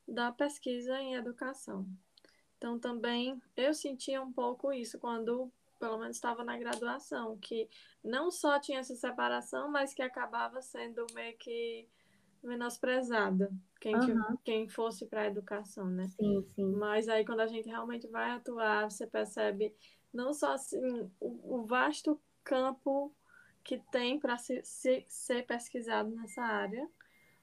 da 0.06 0.32
pesquisa 0.32 1.00
em 1.00 1.14
educação. 1.14 1.86
Então, 2.56 2.78
também 2.78 3.40
eu 3.56 3.74
sentia 3.74 4.22
um 4.22 4.32
pouco 4.32 4.72
isso 4.72 4.98
quando, 4.98 5.50
pelo 5.78 5.98
menos, 5.98 6.16
estava 6.16 6.42
na 6.42 6.56
graduação, 6.56 7.36
que 7.38 7.68
não 8.02 8.30
só 8.30 8.58
tinha 8.58 8.80
essa 8.80 8.94
separação, 8.94 9.70
mas 9.70 9.92
que 9.92 10.02
acabava 10.02 10.60
sendo 10.62 11.06
meio 11.14 11.36
que 11.36 11.88
menosprezada 12.42 13.50
quem, 13.80 13.94
uhum. 13.94 14.36
quem 14.44 14.68
fosse 14.68 15.06
para 15.06 15.22
a 15.22 15.26
educação, 15.26 15.86
né? 15.86 16.08
Sim, 16.08 16.44
sim. 16.54 16.72
Mas 16.72 17.08
aí, 17.08 17.24
quando 17.24 17.40
a 17.40 17.46
gente 17.46 17.68
realmente 17.68 18.06
vai 18.08 18.30
atuar, 18.30 18.90
você 18.90 19.06
percebe 19.06 19.74
não 20.12 20.32
só 20.32 20.52
assim, 20.52 21.10
o, 21.20 21.58
o 21.58 21.66
vasto 21.66 22.20
campo 22.42 23.14
que 23.62 23.78
tem 23.90 24.18
para 24.18 24.38
se, 24.38 24.62
se, 24.64 25.04
ser 25.08 25.44
pesquisado 25.44 26.08
nessa 26.10 26.42
área, 26.42 26.88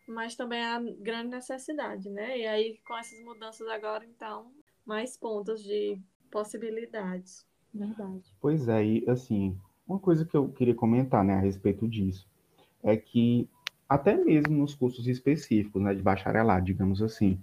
mas 0.08 0.36
também 0.36 0.64
a 0.64 0.80
grande 0.80 1.30
necessidade, 1.30 2.10
né? 2.10 2.40
E 2.40 2.48
aí, 2.48 2.78
com 2.86 2.98
essas 2.98 3.20
mudanças 3.20 3.68
agora, 3.68 4.06
então, 4.06 4.52
mais 4.86 5.18
pontos 5.18 5.64
de 5.64 6.00
possibilidades. 6.32 7.46
Verdade. 7.74 8.24
Pois 8.40 8.68
é, 8.68 8.86
e 8.86 9.10
assim, 9.10 9.58
uma 9.88 10.00
coisa 10.00 10.26
que 10.26 10.36
eu 10.36 10.50
queria 10.50 10.76
comentar, 10.76 11.24
né, 11.24 11.34
a 11.36 11.40
respeito 11.40 11.88
disso, 11.88 12.28
é 12.84 12.96
que 12.96 13.50
até 13.88 14.16
mesmo 14.16 14.56
nos 14.56 14.76
cursos 14.76 15.08
específicos, 15.08 15.82
né, 15.82 15.94
de 15.94 16.02
bacharelado, 16.02 16.66
digamos 16.66 17.02
assim, 17.02 17.40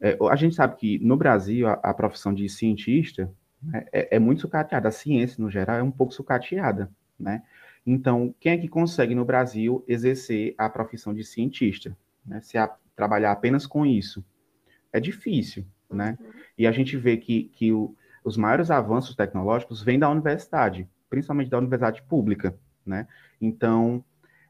é, 0.00 0.16
a 0.30 0.36
gente 0.36 0.54
sabe 0.54 0.76
que 0.76 0.98
no 0.98 1.16
Brasil 1.16 1.66
a, 1.66 1.74
a 1.74 1.94
profissão 1.94 2.34
de 2.34 2.48
cientista 2.48 3.32
né, 3.62 3.86
é, 3.92 4.16
é, 4.16 4.18
muito 4.18 4.42
sucateada, 4.42 4.88
a 4.88 4.92
ciência 4.92 5.42
no 5.42 5.50
geral 5.50 5.78
é 5.78 5.82
um 5.82 5.90
pouco 5.90 6.12
sucateada, 6.12 6.90
né? 7.18 7.42
Então, 7.86 8.34
quem 8.40 8.52
é 8.52 8.58
que 8.58 8.68
consegue 8.68 9.14
no 9.14 9.24
Brasil 9.24 9.84
exercer 9.86 10.54
a 10.56 10.70
profissão 10.70 11.12
de 11.12 11.22
cientista? 11.22 11.96
Né? 12.24 12.40
Se 12.40 12.56
a, 12.56 12.66
trabalhar 12.96 13.32
apenas 13.32 13.66
com 13.66 13.84
isso? 13.84 14.24
É 14.92 14.98
difícil, 14.98 15.66
né? 15.90 16.16
Uhum. 16.18 16.32
E 16.56 16.66
a 16.66 16.72
gente 16.72 16.96
vê 16.96 17.16
que, 17.16 17.44
que 17.44 17.72
o, 17.72 17.94
os 18.24 18.36
maiores 18.36 18.70
avanços 18.70 19.14
tecnológicos 19.14 19.82
vêm 19.82 19.98
da 19.98 20.08
universidade, 20.08 20.88
principalmente 21.10 21.50
da 21.50 21.58
universidade 21.58 22.02
pública, 22.02 22.56
né? 22.84 23.06
Então, 23.40 24.04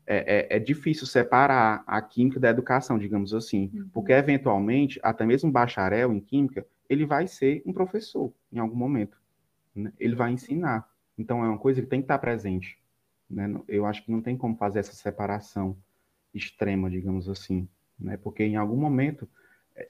é, 0.06 0.54
é, 0.54 0.56
é, 0.56 0.58
difícil 0.58 1.06
separar 1.06 1.82
a 1.86 2.00
química 2.02 2.38
da 2.38 2.50
educação, 2.50 2.98
digamos 2.98 3.32
assim, 3.32 3.70
uhum. 3.74 3.88
porque 3.92 4.12
eventualmente, 4.12 5.00
até 5.02 5.24
mesmo 5.24 5.48
um 5.48 5.52
bacharel 5.52 6.12
em 6.12 6.20
química, 6.20 6.66
ele 6.88 7.06
vai 7.06 7.26
ser 7.26 7.62
um 7.64 7.72
professor 7.72 8.32
em 8.52 8.58
algum 8.58 8.76
momento, 8.76 9.16
né? 9.74 9.92
ele 9.98 10.14
vai 10.14 10.30
ensinar. 10.32 10.86
Então, 11.16 11.44
é 11.44 11.48
uma 11.48 11.58
coisa 11.58 11.80
que 11.80 11.86
tem 11.86 12.00
que 12.00 12.04
estar 12.04 12.18
presente. 12.18 12.78
Né? 13.30 13.58
Eu 13.66 13.86
acho 13.86 14.04
que 14.04 14.12
não 14.12 14.20
tem 14.20 14.36
como 14.36 14.56
fazer 14.56 14.80
essa 14.80 14.92
separação 14.92 15.76
extrema, 16.34 16.90
digamos 16.90 17.28
assim, 17.28 17.66
né? 17.98 18.16
porque 18.18 18.44
em 18.44 18.56
algum 18.56 18.76
momento 18.76 19.28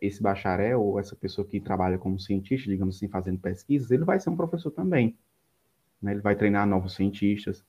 esse 0.00 0.22
bacharel 0.22 0.82
ou 0.82 0.98
essa 0.98 1.14
pessoa 1.14 1.46
que 1.46 1.60
trabalha 1.60 1.98
como 1.98 2.18
cientista, 2.18 2.70
digamos 2.70 2.96
assim, 2.96 3.08
fazendo 3.08 3.38
pesquisas, 3.38 3.90
ele 3.90 4.04
vai 4.04 4.18
ser 4.18 4.30
um 4.30 4.36
professor 4.36 4.70
também. 4.70 5.16
Né? 6.00 6.12
Ele 6.12 6.20
vai 6.20 6.34
treinar 6.34 6.66
novos 6.66 6.94
cientistas. 6.94 7.64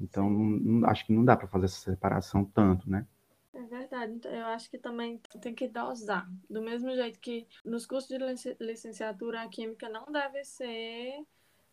Então, 0.00 0.28
não, 0.30 0.88
acho 0.88 1.06
que 1.06 1.12
não 1.12 1.24
dá 1.24 1.36
para 1.36 1.48
fazer 1.48 1.66
essa 1.66 1.90
separação 1.90 2.44
tanto, 2.44 2.88
né? 2.90 3.06
É 3.52 3.62
verdade. 3.62 4.14
Então, 4.14 4.32
eu 4.32 4.46
acho 4.46 4.70
que 4.70 4.78
também 4.78 5.20
tem 5.40 5.54
que 5.54 5.68
dosar. 5.68 6.28
Do 6.48 6.62
mesmo 6.62 6.90
jeito 6.94 7.18
que 7.20 7.46
nos 7.64 7.86
cursos 7.86 8.08
de 8.08 8.18
licenciatura 8.60 9.42
a 9.42 9.48
química 9.48 9.88
não 9.88 10.06
deve 10.06 10.42
ser 10.44 11.24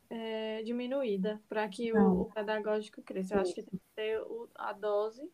é, 0.10 0.62
diminuída 0.64 1.42
para 1.48 1.68
que 1.70 1.94
o, 1.94 2.22
o, 2.22 2.26
pedagógico 2.26 3.02
cresça. 3.02 3.36
Eu 3.36 3.42
acho 3.42 3.54
que 3.54 3.64
tem 3.64 3.80
que 3.80 3.86
ter 3.96 4.20
o, 4.22 4.50
a 4.56 4.74
dose 4.74 5.30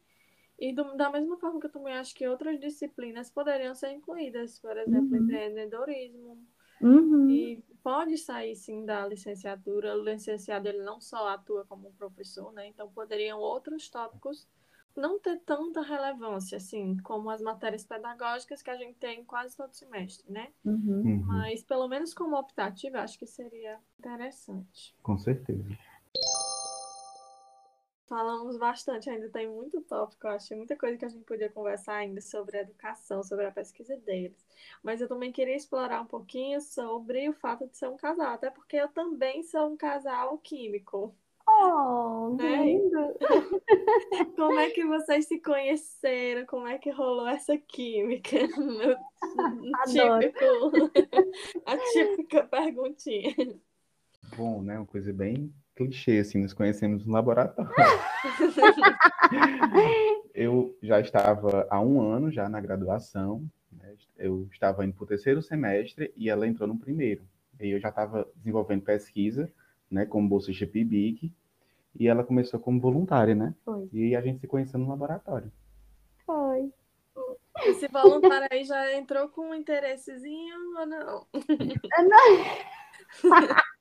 e 0.64 0.72
do, 0.72 0.96
da 0.96 1.10
mesma 1.10 1.36
forma 1.38 1.60
que 1.60 1.66
eu 1.66 1.72
também 1.72 1.94
acho 1.94 2.16
que 2.16 2.26
outras 2.26 2.58
disciplinas 2.58 3.30
poderiam 3.30 3.76
ser 3.76 3.92
incluídas, 3.92 4.60
por 4.60 4.78
exemplo, 4.78 5.18
uhum. 5.18 5.24
empreendedorismo. 5.24 6.38
Uhum. 6.80 7.30
E 7.30 7.62
pode 7.84 8.18
sair 8.18 8.56
sim 8.56 8.86
da 8.86 9.06
licenciatura. 9.06 9.94
O 9.94 10.02
licenciado 10.02 10.70
ele 10.70 10.82
não 10.82 11.02
só 11.02 11.28
atua 11.28 11.66
como 11.66 11.92
professor, 11.94 12.54
né? 12.54 12.68
Então 12.68 12.90
poderiam 12.90 13.40
outros 13.40 13.90
tópicos 13.90 14.48
não 14.96 15.20
ter 15.20 15.38
tanta 15.40 15.82
relevância 15.82 16.58
assim 16.58 16.96
como 16.98 17.30
as 17.30 17.42
matérias 17.42 17.84
pedagógicas 17.84 18.62
que 18.62 18.70
a 18.70 18.78
gente 18.78 18.96
tem 19.00 19.22
quase 19.26 19.58
todo 19.58 19.74
semestre, 19.74 20.32
né? 20.32 20.48
Uhum. 20.64 21.02
uhum. 21.04 21.24
Mas 21.26 21.62
pelo 21.62 21.90
menos 21.90 22.14
como 22.14 22.38
optativa, 22.38 23.02
acho 23.02 23.20
que 23.20 23.28
seria 23.28 23.80
interessante. 24.00 24.96
Com 25.04 25.18
certeza. 25.18 25.78
Falamos 28.08 28.58
bastante, 28.58 29.10
ainda 29.10 29.30
tem 29.30 29.48
muito 29.48 29.82
tópico, 29.82 30.28
eu 30.28 30.32
acho, 30.32 30.56
muita 30.56 30.76
coisa 30.76 30.98
que 30.98 31.06
a 31.06 31.08
gente 31.08 31.24
podia 31.24 31.50
conversar 31.50 31.96
ainda 31.96 32.20
sobre 32.20 32.58
a 32.58 32.62
educação, 32.62 33.24
sobre 33.24 33.46
a 33.46 33.52
pesquisa 33.52 33.96
deles. 33.98 34.46
Mas 34.84 35.00
eu 35.00 35.08
também 35.08 35.32
queria 35.32 35.56
explorar 35.56 36.02
um 36.02 36.06
pouquinho 36.06 36.60
sobre 36.60 37.30
o 37.30 37.34
fato 37.34 37.66
de 37.66 37.78
ser 37.78 37.88
um 37.88 37.96
casal, 37.96 38.34
até 38.34 38.50
porque 38.50 38.76
eu 38.76 38.90
também 38.90 39.42
sou 39.44 39.70
um 39.70 39.78
casal 39.78 40.38
químico. 40.40 41.16
Oh, 41.48 42.36
né? 42.38 42.64
lindo! 42.64 43.18
Como 44.36 44.60
é 44.60 44.70
que 44.70 44.86
vocês 44.86 45.28
se 45.28 45.40
conheceram? 45.40 46.46
Como 46.46 46.68
é 46.68 46.78
que 46.78 46.90
rolou 46.90 47.28
essa 47.28 47.58
química? 47.58 48.38
típico, 49.88 50.46
a 51.66 51.78
típica 51.78 52.44
perguntinha. 52.44 53.34
Bom, 54.36 54.62
né? 54.62 54.78
Uma 54.78 54.86
coisa 54.86 55.14
bem 55.14 55.54
clichê, 55.76 56.20
assim, 56.20 56.42
nos 56.42 56.54
conhecemos 56.54 57.06
no 57.06 57.14
laboratório. 57.14 57.72
eu 60.34 60.76
já 60.82 61.00
estava 61.00 61.68
há 61.70 61.80
um 61.80 62.02
ano 62.02 62.32
já 62.32 62.48
na 62.48 62.60
graduação, 62.60 63.44
né? 63.72 63.96
eu 64.18 64.48
estava 64.52 64.86
indo 64.86 64.94
para 64.94 65.04
o 65.04 65.08
terceiro 65.08 65.42
semestre 65.42 66.14
e 66.16 66.30
ela 66.30 66.48
entrou 66.48 66.68
no 66.68 66.78
primeiro. 66.78 67.24
E 67.60 67.70
eu 67.70 67.80
já 67.80 67.90
estava 67.90 68.28
desenvolvendo 68.36 68.82
pesquisa, 68.82 69.52
né, 69.90 70.06
como 70.06 70.28
bolsa 70.28 70.52
GPBIC, 70.52 71.32
e 72.00 72.08
ela 72.08 72.24
começou 72.24 72.60
como 72.60 72.80
voluntária, 72.80 73.36
né? 73.36 73.54
Foi. 73.64 73.88
E 73.94 74.16
a 74.16 74.22
gente 74.22 74.40
se 74.40 74.48
conheceu 74.48 74.80
no 74.80 74.90
laboratório. 74.90 75.52
Foi. 76.26 76.72
Esse 77.66 77.88
voluntário 77.88 78.48
aí 78.52 78.64
já 78.64 78.94
entrou 78.94 79.30
com 79.30 79.50
um 79.50 79.56
interessezinho 79.56 80.56
ou 80.80 80.86
não? 80.88 81.28
Interessezinho. 81.34 81.80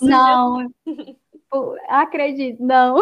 Não, 0.00 0.72
acredito, 1.88 2.62
não. 2.62 2.96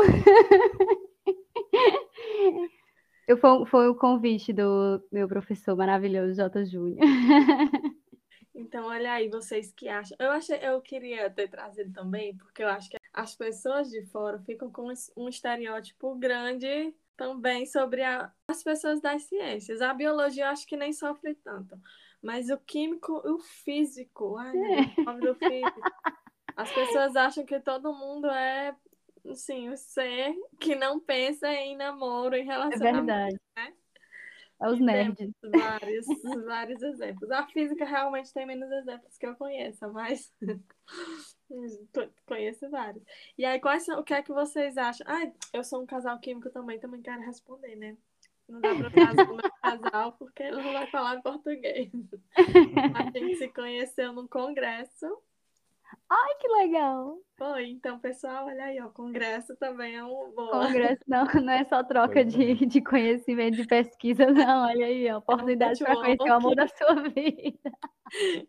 Eu, 3.26 3.36
foi, 3.38 3.66
foi 3.66 3.88
o 3.88 3.94
convite 3.94 4.52
do 4.52 5.00
meu 5.12 5.28
professor 5.28 5.76
maravilhoso, 5.76 6.34
J. 6.34 6.64
Júnior. 6.64 6.98
Então, 8.52 8.86
olha 8.86 9.12
aí, 9.12 9.28
vocês 9.28 9.72
que 9.72 9.88
acham. 9.88 10.16
Eu 10.18 10.30
achei, 10.32 10.58
eu 10.62 10.80
queria 10.82 11.30
ter 11.30 11.48
trazido 11.48 11.92
também, 11.92 12.36
porque 12.36 12.62
eu 12.62 12.68
acho 12.68 12.90
que 12.90 12.96
as 13.12 13.34
pessoas 13.34 13.88
de 13.88 14.04
fora 14.06 14.38
ficam 14.40 14.70
com 14.70 14.92
um 15.16 15.28
estereótipo 15.28 16.14
grande 16.16 16.92
também 17.16 17.66
sobre 17.66 18.02
a- 18.02 18.32
as 18.48 18.62
pessoas 18.62 19.00
das 19.00 19.22
ciências. 19.22 19.80
A 19.80 19.94
biologia 19.94 20.44
eu 20.44 20.48
acho 20.48 20.66
que 20.66 20.76
nem 20.76 20.92
sofre 20.92 21.34
tanto. 21.36 21.78
Mas 22.22 22.50
o 22.50 22.58
químico, 22.58 23.12
o 23.24 23.38
físico, 23.38 24.36
ai, 24.36 24.52
Deus, 24.52 24.86
o 24.98 25.02
nome 25.04 25.20
do 25.20 25.34
físico. 25.36 25.80
As 26.60 26.72
pessoas 26.72 27.16
acham 27.16 27.44
que 27.44 27.58
todo 27.60 27.92
mundo 27.94 28.28
é, 28.28 28.74
assim, 29.30 29.70
um 29.70 29.76
ser 29.76 30.34
que 30.60 30.74
não 30.74 31.00
pensa 31.00 31.52
em 31.52 31.76
namoro, 31.76 32.34
em 32.36 32.40
É 32.40 32.44
relacionamento. 32.44 33.06
verdade. 33.06 33.40
né? 33.56 33.74
É 34.62 34.68
os 34.68 34.78
nerds. 34.78 35.30
Vários, 35.42 36.06
vários 36.44 36.82
exemplos. 36.82 37.30
A 37.30 37.46
física 37.46 37.84
realmente 37.86 38.32
tem 38.32 38.44
menos 38.44 38.70
exemplos 38.70 39.16
que 39.16 39.26
eu 39.26 39.34
conheça, 39.36 39.88
mas 39.88 40.30
conheço 42.26 42.68
vários. 42.68 43.02
E 43.38 43.44
aí, 43.46 43.58
quais 43.58 43.84
são, 43.84 43.98
o 44.00 44.04
que 44.04 44.12
é 44.12 44.22
que 44.22 44.32
vocês 44.32 44.76
acham? 44.76 45.06
Ai, 45.08 45.32
eu 45.54 45.64
sou 45.64 45.82
um 45.82 45.86
casal 45.86 46.18
químico 46.18 46.50
também, 46.50 46.78
também 46.78 47.00
quero 47.00 47.22
responder, 47.22 47.74
né? 47.76 47.96
Não 48.46 48.60
dá 48.60 48.74
para 48.74 48.90
trazer 48.90 49.22
o 49.30 49.36
meu 49.36 49.50
casal 49.62 50.12
porque 50.18 50.42
ele 50.42 50.60
não 50.60 50.72
vai 50.72 50.86
falar 50.88 51.22
português. 51.22 51.90
A 52.94 53.10
gente 53.10 53.36
se 53.36 53.48
conheceu 53.48 54.12
num 54.12 54.26
congresso. 54.26 55.06
Ai, 56.10 56.34
que 56.40 56.48
legal. 56.48 57.18
Foi, 57.38 57.70
então, 57.70 57.98
pessoal, 58.00 58.46
olha 58.46 58.64
aí, 58.64 58.80
ó, 58.80 58.88
congresso 58.88 59.56
também 59.56 59.94
é 59.94 60.04
um 60.04 60.32
bom. 60.34 60.50
Congresso 60.50 61.00
não, 61.06 61.24
não 61.40 61.52
é 61.52 61.64
só 61.64 61.84
troca 61.84 62.14
Pois 62.14 62.34
é. 62.34 62.54
de, 62.54 62.66
de 62.66 62.82
conhecimento, 62.82 63.56
de 63.56 63.64
pesquisa, 63.64 64.26
não. 64.26 64.66
Olha 64.66 64.86
aí, 64.86 65.08
ó, 65.10 65.18
oportunidade 65.18 65.78
para 65.78 65.94
conhecer 65.94 66.28
o 66.28 66.34
amor 66.34 66.56
da 66.56 66.66
sua 66.66 66.94
vida. 67.14 67.70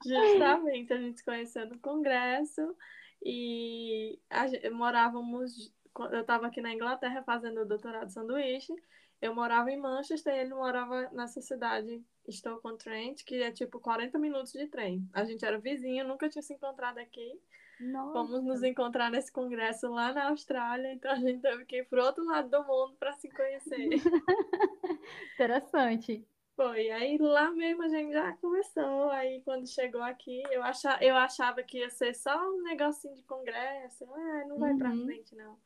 Justamente, 0.03 0.91
a 0.91 0.97
gente 0.97 1.19
se 1.19 1.23
conheceu 1.23 1.67
no 1.67 1.77
congresso 1.79 2.75
e 3.23 4.19
a 4.29 4.47
morávamos. 4.71 5.71
Eu 6.11 6.21
estava 6.21 6.47
aqui 6.47 6.61
na 6.61 6.73
Inglaterra 6.73 7.21
fazendo 7.23 7.61
o 7.61 7.65
doutorado 7.65 8.07
de 8.07 8.13
sanduíche. 8.13 8.73
Eu 9.21 9.35
morava 9.35 9.69
em 9.71 9.77
Manchester 9.77 10.33
e 10.33 10.39
ele 10.39 10.53
morava 10.53 11.09
nessa 11.11 11.41
cidade, 11.41 12.03
Stoke-on-Trent, 12.29 13.23
que 13.23 13.41
é 13.41 13.51
tipo 13.51 13.79
40 13.79 14.17
minutos 14.17 14.51
de 14.51 14.67
trem. 14.67 15.07
A 15.13 15.23
gente 15.23 15.45
era 15.45 15.59
vizinho, 15.59 16.07
nunca 16.07 16.27
tinha 16.27 16.41
se 16.41 16.53
encontrado 16.53 16.97
aqui. 16.97 17.39
Nossa. 17.79 18.13
Fomos 18.13 18.43
nos 18.43 18.63
encontrar 18.63 19.09
nesse 19.11 19.31
congresso 19.31 19.89
lá 19.91 20.11
na 20.13 20.29
Austrália, 20.29 20.93
então 20.93 21.11
a 21.11 21.15
gente 21.15 21.41
teve 21.41 21.65
que 21.65 21.77
ir 21.77 21.85
pro 21.85 22.03
outro 22.03 22.23
lado 22.25 22.49
do 22.49 22.63
mundo 22.63 22.95
para 22.99 23.13
se 23.13 23.29
conhecer. 23.29 23.89
Interessante. 25.35 26.25
Foi, 26.55 26.91
aí 26.91 27.17
lá 27.17 27.49
mesmo 27.51 27.81
a 27.83 27.87
gente 27.89 28.11
já 28.13 28.33
começou. 28.37 29.09
Aí 29.09 29.41
quando 29.43 29.67
chegou 29.67 30.01
aqui, 30.03 30.43
eu, 30.51 30.61
acha, 30.61 30.97
eu 31.01 31.15
achava 31.15 31.63
que 31.63 31.79
ia 31.79 31.89
ser 31.89 32.13
só 32.13 32.35
um 32.51 32.61
negocinho 32.63 33.15
de 33.15 33.23
congresso. 33.23 34.05
Ah, 34.13 34.45
não 34.47 34.59
vai 34.59 34.75
pra 34.75 34.89
Uhum. 34.91 35.05
frente, 35.05 35.35
não. 35.35 35.57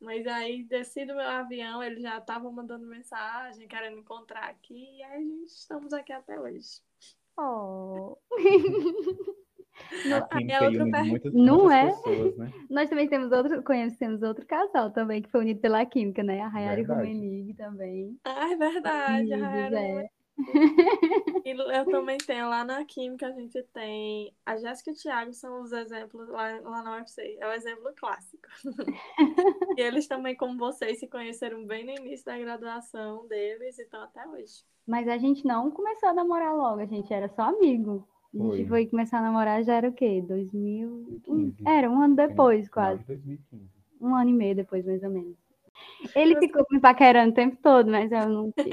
Mas 0.00 0.26
aí 0.26 0.64
desci 0.64 1.04
do 1.04 1.14
meu 1.14 1.28
avião, 1.28 1.82
ele 1.82 2.00
já 2.00 2.20
tava 2.20 2.50
mandando 2.50 2.86
mensagem, 2.86 3.68
querendo 3.68 3.98
encontrar 3.98 4.48
aqui, 4.48 4.96
e 4.96 5.02
aí 5.02 5.12
a 5.12 5.20
gente 5.20 5.46
estamos 5.50 5.92
aqui 5.92 6.12
até 6.12 6.40
hoje. 6.40 6.80
Oh. 7.36 8.16
A 10.12 10.20
química 10.28 10.64
outro 10.64 10.82
une 10.82 10.90
per- 10.90 11.04
muitas, 11.06 11.32
Não 11.32 11.64
muitas 11.64 11.72
é? 11.72 11.86
pessoas, 11.86 12.36
né? 12.36 12.52
Nós 12.70 12.90
também 12.90 13.08
temos 13.08 13.32
outro, 13.32 13.62
conhecemos 13.62 14.22
outro 14.22 14.46
casal 14.46 14.90
também, 14.90 15.22
que 15.22 15.30
foi 15.30 15.40
unido 15.40 15.60
pela 15.60 15.84
química, 15.86 16.22
né? 16.22 16.40
A 16.40 16.48
Rayara 16.48 16.80
e. 16.80 16.84
Rumenig 16.84 17.54
também. 17.54 18.18
Ah, 18.24 18.52
é 18.52 18.56
verdade, 18.56 19.32
Unidos, 19.32 19.72
é. 19.72 20.10
E 21.44 21.50
eu 21.50 21.84
também 21.86 22.18
tenho 22.18 22.48
lá 22.48 22.64
na 22.64 22.84
Química, 22.84 23.26
a 23.26 23.32
gente 23.32 23.62
tem 23.72 24.32
a 24.44 24.56
Jéssica 24.56 24.90
e 24.90 24.92
o 24.92 24.96
Thiago 24.96 25.32
são 25.32 25.62
os 25.62 25.72
exemplos 25.72 26.28
lá, 26.28 26.60
lá 26.60 26.82
na 26.82 26.96
UFC. 26.96 27.36
É 27.40 27.48
o 27.48 27.52
exemplo 27.52 27.90
clássico. 27.96 28.48
e 29.76 29.80
eles 29.80 30.06
também, 30.06 30.36
como 30.36 30.58
vocês, 30.58 30.98
se 30.98 31.06
conheceram 31.06 31.64
bem 31.64 31.84
no 31.84 31.92
início 31.92 32.26
da 32.26 32.38
graduação 32.38 33.26
deles 33.26 33.78
e 33.78 33.82
estão 33.82 34.02
até 34.02 34.26
hoje. 34.28 34.64
Mas 34.86 35.08
a 35.08 35.18
gente 35.18 35.46
não 35.46 35.70
começou 35.70 36.08
a 36.08 36.14
namorar 36.14 36.54
logo, 36.54 36.80
a 36.80 36.86
gente 36.86 37.12
era 37.12 37.28
só 37.28 37.42
amigo. 37.42 38.06
A 38.32 38.38
gente 38.38 38.56
Foi. 38.56 38.66
foi 38.66 38.86
começar 38.86 39.18
a 39.18 39.22
namorar 39.22 39.64
já 39.64 39.74
era 39.74 39.88
o 39.88 39.92
quê? 39.92 40.22
2000... 40.26 41.20
2015. 41.26 41.56
Era 41.66 41.90
um 41.90 42.00
ano 42.00 42.14
depois, 42.14 42.68
quase. 42.68 43.00
de 43.00 43.06
2015. 43.06 43.64
Um 44.00 44.14
ano 44.14 44.30
e 44.30 44.32
meio 44.32 44.54
depois, 44.54 44.86
mais 44.86 45.02
ou 45.02 45.10
menos. 45.10 45.36
Ele 46.14 46.38
ficou 46.38 46.64
me 46.70 46.80
paquerando 46.80 47.32
o 47.32 47.34
tempo 47.34 47.56
todo, 47.62 47.90
mas 47.90 48.10
eu 48.10 48.28
não 48.28 48.52
quis. 48.52 48.64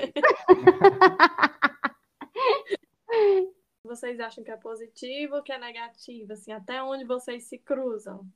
Vocês 3.84 4.20
acham 4.20 4.44
que 4.44 4.52
é 4.52 4.58
positivo 4.58 5.36
ou 5.36 5.44
que 5.44 5.52
é 5.52 5.58
negativo? 5.58 6.34
Assim, 6.34 6.52
até 6.52 6.84
onde 6.84 7.06
vocês 7.06 7.46
se 7.46 7.58
cruzam? 7.58 8.28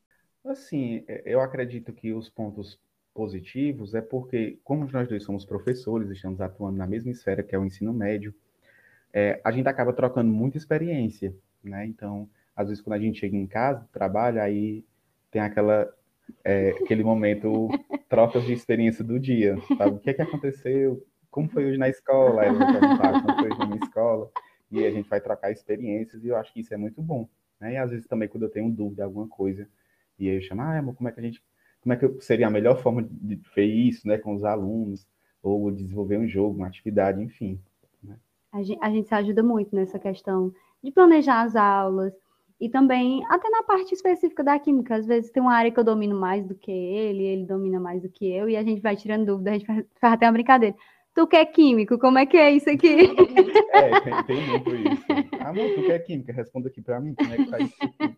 Assim, 0.45 1.04
é- 1.08 1.23
eu 1.25 1.41
acredito 1.41 1.91
que 1.91 2.13
os 2.13 2.30
pontos 2.30 2.80
positivos 3.13 3.93
é 3.93 4.01
porque, 4.01 4.58
como 4.63 4.89
nós 4.89 5.08
dois 5.10 5.23
somos 5.23 5.45
professores, 5.45 6.10
estamos 6.10 6.39
atuando 6.39 6.77
na 6.77 6.88
mesma 6.88 7.12
esfera 7.12 7.43
que 7.43 7.54
é 7.54 7.60
o 7.60 7.65
ensino 7.65 7.93
médio, 7.93 8.34
é, 9.13 9.41
a 9.43 9.51
gente 9.51 9.67
acaba 9.67 9.91
trocando 9.91 10.32
muita 10.32 10.58
experiência, 10.58 11.36
né? 11.63 11.86
Então, 11.86 12.30
às 12.56 12.69
vezes, 12.69 12.82
quando 12.82 12.95
a 12.95 12.99
gente 12.99 13.19
chega 13.19 13.36
em 13.36 13.45
casa, 13.45 13.88
trabalha, 13.91 14.41
aí 14.43 14.86
tem 15.30 15.41
aquela, 15.41 15.93
é, 16.44 16.72
aquele 16.72 17.04
momento, 17.04 17.70
trocas 18.10 18.44
de 18.44 18.54
experiência 18.54 19.04
do 19.04 19.20
dia, 19.20 19.58
sabe? 19.78 19.96
O 19.96 20.00
que 20.00 20.10
é 20.10 20.13
que 20.13 20.22
aconteceu? 20.22 21.06
Como 21.30 21.50
foi 21.50 21.65
hoje 21.65 21.78
na 21.78 21.89
escola? 21.89 22.44
Como 22.46 23.39
foi 23.39 23.50
hoje 23.50 23.70
na 23.70 23.76
escola, 23.78 24.30
e 24.72 24.86
a 24.86 24.91
gente 24.91 25.10
vai 25.10 25.22
trocar 25.22 25.52
experiências, 25.52 26.24
e 26.24 26.28
eu 26.28 26.36
acho 26.36 26.54
que 26.54 26.62
isso 26.62 26.74
é 26.74 26.78
muito 26.78 27.02
bom, 27.02 27.28
né? 27.60 27.74
E 27.74 27.78
às 27.78 27.91
vezes 27.91 28.08
também, 28.08 28.28
quando 28.28 28.44
eu 28.44 28.50
tenho 28.50 28.70
dúvida 28.70 29.04
alguma 29.04 29.28
coisa, 29.28 29.67
e 30.17 30.30
aí 30.30 30.36
eu 30.36 30.41
chamo, 30.41 30.62
ah, 30.62 30.78
amor, 30.78 30.96
como 30.96 31.10
é 31.10 31.12
que 31.12 31.20
a 31.20 31.24
gente, 31.24 31.44
como 31.82 31.94
é 31.94 31.98
que 31.98 32.22
seria 32.22 32.48
a 32.48 32.52
melhor 32.52 32.82
forma 32.82 33.04
de 33.04 33.39
ver 33.56 33.65
isso, 33.65 34.08
né, 34.08 34.17
com 34.17 34.34
os 34.34 34.44
alunos, 34.44 35.08
ou 35.41 35.72
desenvolver 35.72 36.17
um 36.17 36.28
jogo, 36.28 36.58
uma 36.58 36.67
atividade, 36.67 37.22
enfim. 37.22 37.60
A 38.52 38.62
gente, 38.62 38.80
a 38.84 38.89
gente 38.89 39.08
se 39.08 39.15
ajuda 39.15 39.41
muito 39.41 39.74
nessa 39.74 39.98
questão 39.98 40.54
de 40.84 40.91
planejar 40.91 41.41
as 41.44 41.56
aulas 41.56 42.13
e 42.62 42.69
também 42.69 43.26
até 43.28 43.50
na 43.50 43.63
parte 43.63 43.93
específica 43.93 44.43
da 44.43 44.58
química. 44.60 44.95
Às 44.95 45.06
vezes 45.08 45.32
tem 45.32 45.41
uma 45.41 45.54
área 45.56 45.71
que 45.71 45.80
eu 45.80 45.84
domino 45.84 46.17
mais 46.17 46.45
do 46.45 46.54
que 46.56 46.71
ele, 46.71 47.24
ele 47.24 47.45
domina 47.45 47.80
mais 47.80 48.02
do 48.02 48.08
que 48.10 48.32
eu, 48.32 48.47
e 48.47 48.56
a 48.56 48.63
gente 48.63 48.80
vai 48.82 48.95
tirando 48.95 49.26
dúvida, 49.26 49.50
a 49.50 49.54
gente 49.54 49.65
faz, 49.65 49.84
faz 50.00 50.13
até 50.13 50.28
uma 50.28 50.34
brincadeira. 50.34 50.76
Tu 51.13 51.28
que 51.28 51.36
é 51.36 51.43
químico, 51.45 51.97
como 52.00 52.17
é 52.19 52.26
que 52.26 52.38
é 52.38 52.52
isso 52.52 52.69
aqui? 52.69 52.97
É, 53.74 54.00
tem, 54.02 54.24
tem 54.26 54.47
muito 54.50 54.69
isso. 54.76 55.06
Amor, 55.41 55.74
tu 55.74 55.82
quer 55.84 56.00
química? 56.00 56.32
Responda 56.34 56.67
aqui 56.67 56.82
pra 56.82 57.00
mim, 57.00 57.15
como 57.15 57.34
é 57.34 57.38
que 57.38 57.45
faz 57.50 57.69
isso 57.69 57.78
aqui? 57.84 58.15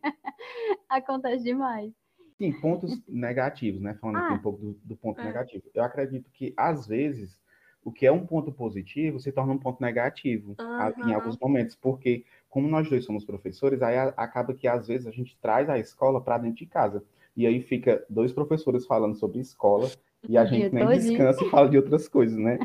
Acontece 0.90 1.44
demais. 1.44 1.92
Sim, 2.38 2.52
pontos 2.60 3.02
negativos, 3.08 3.80
né? 3.82 3.94
Falando 4.02 4.18
aqui 4.18 4.34
Ah. 4.34 4.36
um 4.36 4.40
pouco 4.40 4.60
do, 4.60 4.74
do 4.84 4.96
ponto 4.96 5.22
É. 5.22 5.26
negativo. 5.26 5.64
Eu 5.74 5.84
acredito 5.84 6.30
que, 6.34 6.54
às 6.58 6.88
vezes, 6.88 7.40
o 7.84 7.92
que 7.92 8.06
é 8.06 8.12
um 8.12 8.26
ponto 8.26 8.52
positivo 8.52 9.20
se 9.20 9.32
torna 9.32 9.54
um 9.54 9.58
ponto 9.60 9.82
negativo 9.82 10.56
a- 10.58 10.92
em 11.06 11.14
alguns 11.14 11.38
momentos, 11.38 11.76
porque, 11.76 12.26
como 12.54 12.68
nós 12.68 12.88
dois 12.88 13.04
somos 13.04 13.26
professores, 13.26 13.82
aí 13.82 13.98
a- 13.98 14.14
acaba 14.16 14.54
que, 14.54 14.68
às 14.68 14.88
vezes, 14.88 15.08
a 15.08 15.12
gente 15.12 15.36
traz 15.42 15.68
a 15.70 15.80
escola 15.80 16.22
para 16.22 16.38
dentro 16.38 16.58
de 16.58 16.68
casa. 16.68 17.04
E 17.36 17.48
aí 17.48 17.62
fica 17.62 18.06
dois 18.08 18.32
professores 18.32 18.86
falando 18.86 19.16
sobre 19.16 19.40
escola 19.40 19.90
e 20.30 20.38
a 20.38 20.46
gente 20.46 20.72
nem 20.72 20.86
todinho. 20.86 21.20
descansa 21.20 21.44
e 21.44 21.50
fala 21.50 21.68
de 21.70 21.78
outras 21.78 22.08
coisas, 22.08 22.38
né? 22.38 22.60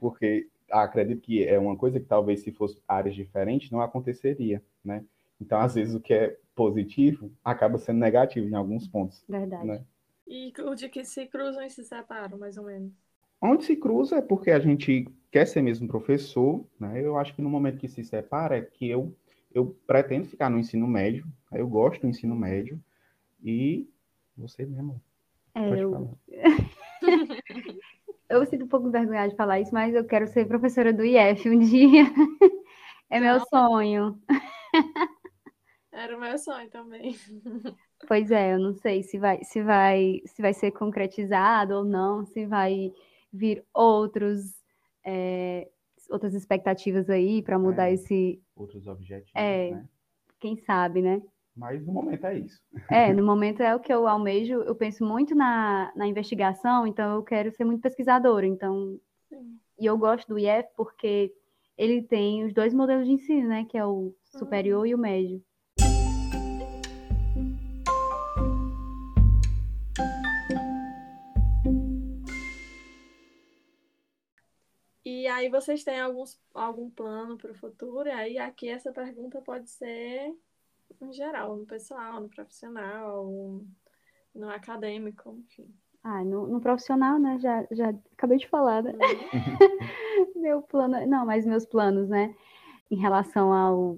Porque 0.00 0.48
acredito 0.70 1.20
que 1.20 1.44
é 1.44 1.58
uma 1.58 1.76
coisa 1.76 2.00
que 2.00 2.06
talvez 2.06 2.40
se 2.40 2.50
fosse 2.50 2.80
áreas 2.88 3.14
diferentes 3.14 3.70
não 3.70 3.80
aconteceria, 3.82 4.62
né? 4.84 5.04
Então, 5.40 5.60
às 5.60 5.74
vezes, 5.74 5.94
o 5.94 6.00
que 6.00 6.14
é 6.14 6.36
positivo 6.54 7.30
acaba 7.44 7.76
sendo 7.76 7.98
negativo 7.98 8.48
em 8.48 8.54
alguns 8.54 8.88
pontos. 8.88 9.22
Verdade. 9.28 9.66
Né? 9.66 9.84
E 10.26 10.52
o 10.62 10.74
de 10.74 10.88
que 10.88 11.04
se 11.04 11.26
cruzam 11.26 11.62
e 11.62 11.70
se 11.70 11.84
separam, 11.84 12.38
mais 12.38 12.56
ou 12.56 12.64
menos. 12.64 12.92
Onde 13.40 13.64
se 13.64 13.76
cruza 13.76 14.16
é 14.16 14.22
porque 14.22 14.50
a 14.50 14.58
gente 14.58 15.06
quer 15.30 15.46
ser 15.46 15.62
mesmo 15.62 15.86
professor, 15.86 16.64
né? 16.80 17.00
Eu 17.04 17.16
acho 17.18 17.34
que 17.34 17.42
no 17.42 17.50
momento 17.50 17.78
que 17.78 17.88
se 17.88 18.02
separa 18.02 18.56
é 18.56 18.62
que 18.62 18.88
eu, 18.88 19.14
eu 19.52 19.76
pretendo 19.86 20.26
ficar 20.26 20.50
no 20.50 20.58
ensino 20.58 20.86
médio, 20.86 21.26
eu 21.52 21.68
gosto 21.68 22.02
do 22.02 22.08
ensino 22.08 22.34
médio, 22.34 22.82
e 23.42 23.88
Você 24.36 24.66
mesmo. 24.66 25.00
É, 25.54 25.68
Pode 25.68 25.80
eu... 25.80 25.92
falar. 25.92 26.10
eu 28.28 28.46
sinto 28.46 28.64
um 28.64 28.68
pouco 28.68 28.90
vergonha 28.90 29.28
de 29.28 29.36
falar 29.36 29.60
isso, 29.60 29.72
mas 29.72 29.94
eu 29.94 30.04
quero 30.04 30.26
ser 30.26 30.46
professora 30.46 30.92
do 30.92 31.04
IF 31.04 31.48
um 31.48 31.58
dia. 31.58 32.04
É 33.08 33.20
meu 33.20 33.34
Nossa. 33.34 33.46
sonho. 33.48 34.20
Era 35.92 36.16
o 36.16 36.20
meu 36.20 36.36
sonho 36.38 36.68
também. 36.70 37.16
Pois 38.06 38.30
é, 38.30 38.52
eu 38.52 38.58
não 38.58 38.74
sei 38.74 39.02
se 39.02 39.16
vai, 39.16 39.42
se 39.42 39.62
vai, 39.62 40.20
se 40.26 40.42
vai 40.42 40.52
ser 40.52 40.70
concretizado 40.70 41.76
ou 41.76 41.84
não, 41.84 42.26
se 42.26 42.44
vai 42.44 42.92
vir 43.32 43.64
outros, 43.72 44.42
é, 45.02 45.66
outras 46.10 46.34
expectativas 46.34 47.08
aí 47.10 47.42
para 47.42 47.58
mudar 47.58 47.88
É. 47.90 47.94
esse, 47.94 48.40
Outros 48.54 48.86
objetivos, 48.86 49.32
É. 49.34 49.70
né? 49.72 49.88
quem 50.40 50.56
sabe, 50.56 51.00
né? 51.02 51.22
Mas 51.56 51.84
no 51.86 51.92
momento 51.92 52.26
é 52.26 52.38
isso. 52.38 52.60
É, 52.90 53.12
no 53.14 53.24
momento 53.24 53.62
é 53.62 53.74
o 53.74 53.80
que 53.80 53.92
eu 53.92 54.06
almejo. 54.06 54.56
Eu 54.62 54.74
penso 54.74 55.02
muito 55.04 55.34
na, 55.34 55.90
na 55.96 56.06
investigação, 56.06 56.86
então 56.86 57.14
eu 57.16 57.22
quero 57.22 57.50
ser 57.52 57.64
muito 57.64 57.80
pesquisadora. 57.80 58.46
Então, 58.46 59.00
Sim. 59.30 59.58
e 59.80 59.86
eu 59.86 59.96
gosto 59.96 60.28
do 60.28 60.38
IF 60.38 60.68
porque 60.76 61.32
ele 61.78 62.02
tem 62.02 62.44
os 62.44 62.52
dois 62.52 62.74
modelos 62.74 63.06
de 63.06 63.12
ensino, 63.12 63.48
né? 63.48 63.64
Que 63.68 63.78
é 63.78 63.86
o 63.86 64.14
superior 64.24 64.86
e 64.86 64.94
o 64.94 64.98
médio. 64.98 65.42
Aí 75.36 75.48
vocês 75.48 75.84
têm 75.84 76.00
alguns, 76.00 76.40
algum 76.54 76.90
plano 76.90 77.36
para 77.36 77.52
o 77.52 77.54
futuro? 77.54 78.08
E 78.08 78.12
aí 78.12 78.38
aqui 78.38 78.68
essa 78.68 78.92
pergunta 78.92 79.40
pode 79.42 79.68
ser 79.70 80.34
em 81.00 81.12
geral, 81.12 81.56
no 81.56 81.66
pessoal, 81.66 82.20
no 82.20 82.28
profissional, 82.28 83.60
no 84.34 84.48
acadêmico, 84.48 85.36
enfim. 85.38 85.68
Ah, 86.02 86.24
no, 86.24 86.46
no 86.46 86.60
profissional, 86.60 87.18
né? 87.18 87.38
Já, 87.38 87.66
já 87.70 87.90
acabei 88.12 88.38
de 88.38 88.48
falar, 88.48 88.82
né? 88.82 88.92
Meu 90.36 90.62
plano, 90.62 91.04
não, 91.06 91.26
mas 91.26 91.44
meus 91.44 91.66
planos, 91.66 92.08
né? 92.08 92.34
Em 92.90 92.96
relação 92.96 93.52
ao, 93.52 93.96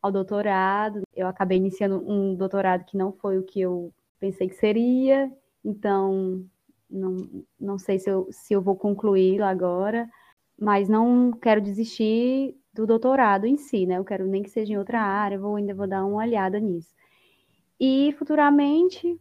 ao 0.00 0.10
doutorado, 0.10 1.02
eu 1.14 1.28
acabei 1.28 1.58
iniciando 1.58 2.02
um 2.10 2.34
doutorado 2.34 2.84
que 2.86 2.96
não 2.96 3.12
foi 3.12 3.38
o 3.38 3.44
que 3.44 3.60
eu 3.60 3.92
pensei 4.18 4.48
que 4.48 4.54
seria, 4.54 5.30
então 5.62 6.44
não, 6.88 7.44
não 7.60 7.78
sei 7.78 7.98
se 7.98 8.08
eu, 8.08 8.28
se 8.30 8.54
eu 8.54 8.62
vou 8.62 8.76
concluí-lo 8.76 9.44
agora, 9.44 10.08
mas 10.58 10.88
não 10.88 11.32
quero 11.32 11.60
desistir 11.60 12.56
do 12.72 12.86
doutorado 12.86 13.46
em 13.46 13.56
si, 13.56 13.86
né? 13.86 13.98
Eu 13.98 14.04
quero 14.04 14.26
nem 14.26 14.42
que 14.42 14.50
seja 14.50 14.72
em 14.72 14.78
outra 14.78 15.00
área, 15.00 15.38
vou 15.38 15.56
ainda 15.56 15.74
vou 15.74 15.86
dar 15.86 16.04
uma 16.04 16.16
olhada 16.16 16.58
nisso. 16.58 16.94
E 17.78 18.14
futuramente, 18.18 19.20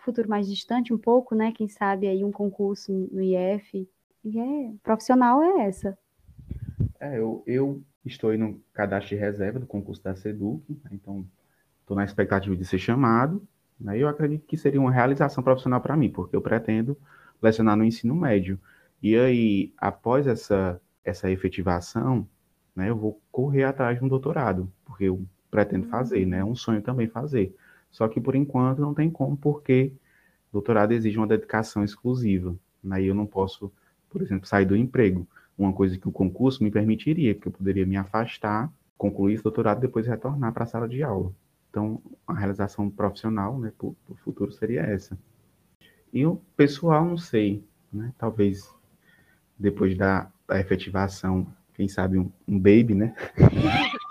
futuro 0.00 0.28
mais 0.28 0.48
distante 0.48 0.92
um 0.92 0.98
pouco, 0.98 1.34
né? 1.34 1.52
Quem 1.52 1.68
sabe 1.68 2.06
aí 2.06 2.24
um 2.24 2.32
concurso 2.32 2.92
no 2.92 3.22
IF. 3.22 3.88
E 4.24 4.38
é, 4.38 4.72
profissional 4.82 5.42
é 5.42 5.66
essa. 5.66 5.98
É, 7.00 7.18
eu, 7.18 7.42
eu 7.46 7.82
estou 8.04 8.36
no 8.36 8.60
cadastro 8.72 9.16
de 9.16 9.20
reserva 9.20 9.58
do 9.58 9.66
concurso 9.66 10.02
da 10.02 10.14
SEDUC, 10.14 10.62
então 10.90 11.26
estou 11.80 11.96
na 11.96 12.04
expectativa 12.04 12.54
de 12.56 12.64
ser 12.64 12.78
chamado. 12.78 13.46
Né? 13.78 13.98
Eu 13.98 14.08
acredito 14.08 14.46
que 14.46 14.56
seria 14.56 14.80
uma 14.80 14.92
realização 14.92 15.42
profissional 15.42 15.80
para 15.80 15.96
mim, 15.96 16.10
porque 16.10 16.36
eu 16.36 16.40
pretendo 16.40 16.96
lecionar 17.42 17.76
no 17.76 17.84
ensino 17.84 18.14
médio. 18.14 18.58
E 19.04 19.18
aí, 19.18 19.70
após 19.76 20.26
essa, 20.26 20.80
essa 21.04 21.30
efetivação, 21.30 22.26
né, 22.74 22.88
eu 22.88 22.96
vou 22.96 23.20
correr 23.30 23.64
atrás 23.64 23.98
de 23.98 24.02
um 24.02 24.08
doutorado, 24.08 24.72
porque 24.82 25.04
eu 25.04 25.22
pretendo 25.50 25.88
fazer, 25.88 26.24
né? 26.24 26.38
É 26.38 26.44
um 26.44 26.54
sonho 26.54 26.80
também 26.80 27.06
fazer. 27.06 27.54
Só 27.90 28.08
que 28.08 28.18
por 28.18 28.34
enquanto 28.34 28.78
não 28.78 28.94
tem 28.94 29.10
como, 29.10 29.36
porque 29.36 29.92
doutorado 30.50 30.92
exige 30.92 31.18
uma 31.18 31.26
dedicação 31.26 31.84
exclusiva. 31.84 32.56
Né? 32.82 33.02
E 33.02 33.06
eu 33.08 33.14
não 33.14 33.26
posso, 33.26 33.70
por 34.08 34.22
exemplo, 34.22 34.48
sair 34.48 34.64
do 34.64 34.74
emprego. 34.74 35.28
Uma 35.58 35.74
coisa 35.74 35.98
que 35.98 36.08
o 36.08 36.12
concurso 36.12 36.64
me 36.64 36.70
permitiria, 36.70 37.34
porque 37.34 37.48
eu 37.48 37.52
poderia 37.52 37.84
me 37.84 37.98
afastar, 37.98 38.72
concluir 38.96 39.34
esse 39.34 39.42
doutorado 39.42 39.80
e 39.80 39.82
depois 39.82 40.06
retornar 40.06 40.54
para 40.54 40.64
a 40.64 40.66
sala 40.66 40.88
de 40.88 41.02
aula. 41.02 41.30
Então, 41.68 42.00
a 42.26 42.32
realização 42.32 42.88
profissional, 42.88 43.58
né, 43.58 43.70
para 43.76 43.86
o 43.86 44.16
futuro 44.24 44.50
seria 44.50 44.80
essa. 44.80 45.18
E 46.10 46.24
o 46.24 46.40
pessoal, 46.56 47.04
não 47.04 47.18
sei, 47.18 47.62
né? 47.92 48.10
Talvez 48.16 48.72
depois 49.58 49.96
da, 49.96 50.30
da 50.46 50.60
efetivação, 50.60 51.46
quem 51.74 51.88
sabe 51.88 52.18
um, 52.18 52.30
um 52.46 52.58
baby, 52.58 52.94
né? 52.94 53.14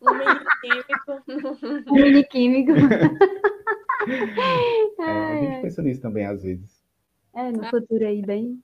Um 0.00 0.12
mini 0.14 0.44
químico. 0.60 1.22
Um 1.90 1.94
mini 1.94 2.24
químico. 2.24 2.72
É, 4.98 5.02
a 5.02 5.36
gente 5.40 5.62
pensa 5.62 5.82
nisso 5.82 6.02
também 6.02 6.26
às 6.26 6.42
vezes. 6.42 6.84
É, 7.34 7.50
no 7.50 7.64
futuro 7.70 8.06
aí 8.06 8.20
bem. 8.20 8.62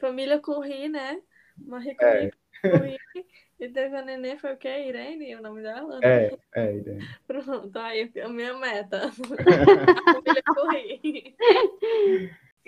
Família 0.00 0.40
Curri, 0.40 0.88
né? 0.88 1.20
Marie 1.58 1.94
É. 2.00 2.30
Curie, 2.62 2.98
Curie. 3.12 3.26
E 3.60 3.68
teve 3.68 3.94
a 3.94 4.02
neném, 4.02 4.38
foi 4.38 4.54
o 4.54 4.56
quê? 4.56 4.86
Irene, 4.88 5.36
o 5.36 5.42
nome 5.42 5.60
dela? 5.60 6.00
É, 6.02 6.34
é, 6.54 6.76
Irene. 6.76 7.06
Pronto, 7.26 7.76
aí 7.78 8.10
a 8.24 8.28
minha 8.28 8.56
meta. 8.58 9.08
A 9.08 10.12
família 10.12 10.42
Curie. 10.46 11.36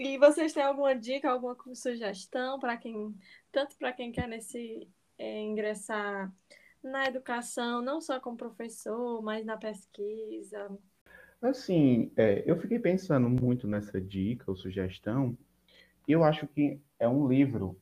E 0.03 0.17
vocês 0.17 0.55
têm 0.55 0.63
alguma 0.63 0.95
dica, 0.95 1.31
alguma 1.31 1.55
sugestão 1.75 2.59
para 2.59 2.75
quem, 2.79 3.15
tanto 3.53 3.77
para 3.77 3.93
quem 3.93 4.11
quer 4.11 4.27
nesse 4.27 4.89
é, 5.19 5.41
ingressar 5.41 6.33
na 6.83 7.05
educação, 7.05 7.83
não 7.83 8.01
só 8.01 8.19
como 8.19 8.35
professor, 8.35 9.21
mas 9.21 9.45
na 9.45 9.59
pesquisa? 9.59 10.71
Assim, 11.43 12.11
é, 12.17 12.43
eu 12.47 12.57
fiquei 12.59 12.79
pensando 12.79 13.29
muito 13.29 13.69
nessa 13.69 14.01
dica 14.01 14.51
ou 14.51 14.57
sugestão, 14.57 15.37
eu 16.09 16.25
acho 16.25 16.47
que 16.47 16.81
é 16.99 17.09
um 17.09 17.29
livro 17.29 17.77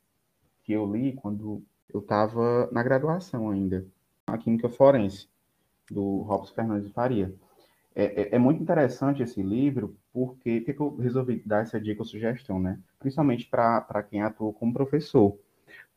que 0.64 0.72
eu 0.72 0.90
li 0.92 1.14
quando 1.14 1.62
eu 1.92 2.00
estava 2.00 2.68
na 2.72 2.82
graduação 2.82 3.50
ainda, 3.50 3.86
a 4.26 4.38
Química 4.38 4.68
Forense, 4.68 5.28
do 5.90 6.22
Robson 6.22 6.54
Fernandes 6.54 6.88
de 6.88 6.92
Faria. 6.94 7.34
É, 7.94 8.22
é- 8.22 8.36
é 8.36 8.38
muito 8.38 8.62
interessante 8.62 9.22
esse 9.22 9.42
livro, 9.42 9.96
porque, 10.18 10.60
por 10.60 10.74
que 10.74 10.80
eu 10.80 10.96
resolvi 10.96 11.42
dar 11.46 11.62
essa 11.62 11.80
dica 11.80 12.02
ou 12.02 12.04
sugestão, 12.04 12.58
né? 12.58 12.80
Principalmente 12.98 13.46
para 13.46 14.02
quem 14.02 14.20
atua 14.20 14.52
como 14.52 14.72
professor. 14.72 15.38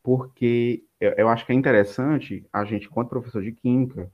Porque 0.04 0.84
eu, 1.00 1.12
eu 1.14 1.28
acho 1.28 1.44
que 1.44 1.52
é 1.52 1.56
interessante 1.56 2.46
a 2.54 2.64
gente, 2.64 2.86
enquanto 2.86 3.10
professor 3.10 3.42
de 3.42 3.52
Química, 3.52 4.12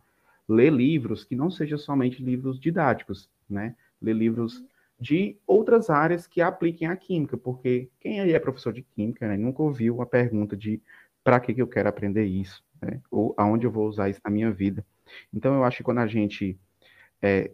ler 0.48 0.72
livros 0.72 1.26
que 1.26 1.36
não 1.36 1.52
sejam 1.52 1.78
somente 1.78 2.24
livros 2.24 2.58
didáticos, 2.58 3.30
né? 3.50 3.76
Ler 4.02 4.14
livros 4.14 4.64
de 4.98 5.38
outras 5.46 5.90
áreas 5.90 6.26
que 6.26 6.42
apliquem 6.42 6.88
a 6.88 6.96
química, 6.96 7.38
porque 7.38 7.90
quem 8.00 8.22
aí 8.22 8.32
é 8.32 8.40
professor 8.40 8.72
de 8.72 8.82
química, 8.82 9.28
né, 9.28 9.38
nunca 9.38 9.62
ouviu 9.62 10.02
a 10.02 10.08
pergunta 10.08 10.58
de 10.58 10.82
para 11.24 11.40
que 11.40 11.54
que 11.54 11.62
eu 11.62 11.68
quero 11.68 11.88
aprender 11.88 12.26
isso, 12.26 12.64
né? 12.82 13.02
Ou 13.12 13.36
aonde 13.38 13.68
eu 13.68 13.72
vou 13.72 13.88
usar 13.88 14.10
isso 14.10 14.22
na 14.24 14.32
minha 14.32 14.52
vida. 14.52 14.86
Então 15.34 15.54
eu 15.54 15.64
acho 15.66 15.78
que 15.78 15.84
quando 15.84 16.00
a 16.00 16.08
gente 16.08 16.58
é, 17.22 17.52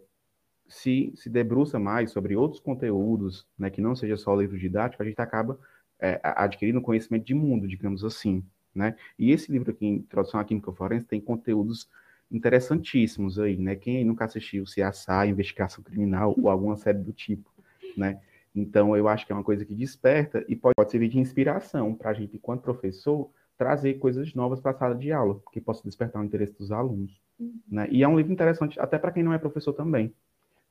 se, 0.74 1.12
se 1.14 1.30
debruça 1.30 1.78
mais 1.78 2.10
sobre 2.10 2.34
outros 2.34 2.60
conteúdos, 2.60 3.46
né, 3.56 3.70
que 3.70 3.80
não 3.80 3.94
seja 3.94 4.16
só 4.16 4.34
livro 4.34 4.58
didático, 4.58 5.02
a 5.02 5.06
gente 5.06 5.20
acaba 5.20 5.58
é, 6.00 6.20
adquirindo 6.22 6.80
conhecimento 6.82 7.24
de 7.24 7.32
mundo, 7.32 7.68
digamos 7.68 8.04
assim, 8.04 8.44
né? 8.74 8.96
E 9.16 9.30
esse 9.30 9.52
livro 9.52 9.70
aqui, 9.70 9.86
Introdução 9.86 10.40
à 10.40 10.44
Química 10.44 10.72
Forense, 10.72 11.06
tem 11.06 11.20
conteúdos 11.20 11.88
interessantíssimos 12.28 13.38
aí, 13.38 13.56
né? 13.56 13.76
Quem 13.76 14.04
nunca 14.04 14.24
assistiu 14.24 14.64
CSI, 14.64 15.28
Investigação 15.28 15.84
Criminal 15.84 16.34
ou 16.36 16.50
alguma 16.50 16.76
série 16.76 16.98
do 16.98 17.12
tipo, 17.12 17.48
né? 17.96 18.20
Então, 18.52 18.96
eu 18.96 19.06
acho 19.06 19.24
que 19.24 19.32
é 19.32 19.34
uma 19.34 19.44
coisa 19.44 19.64
que 19.64 19.74
desperta 19.74 20.44
e 20.48 20.56
pode, 20.56 20.74
pode 20.74 20.90
servir 20.90 21.08
de 21.08 21.20
inspiração 21.20 21.94
para 21.94 22.10
a 22.10 22.14
gente, 22.14 22.36
enquanto 22.36 22.62
professor, 22.62 23.30
trazer 23.56 23.94
coisas 23.94 24.34
novas 24.34 24.60
para 24.60 24.72
a 24.72 24.74
sala 24.74 24.94
de 24.96 25.12
aula, 25.12 25.40
que 25.52 25.60
possa 25.60 25.84
despertar 25.84 26.20
o 26.20 26.24
interesse 26.24 26.58
dos 26.58 26.72
alunos, 26.72 27.22
né? 27.68 27.86
E 27.90 28.02
é 28.02 28.08
um 28.08 28.16
livro 28.16 28.32
interessante 28.32 28.80
até 28.80 28.98
para 28.98 29.12
quem 29.12 29.22
não 29.22 29.32
é 29.32 29.38
professor 29.38 29.72
também. 29.72 30.12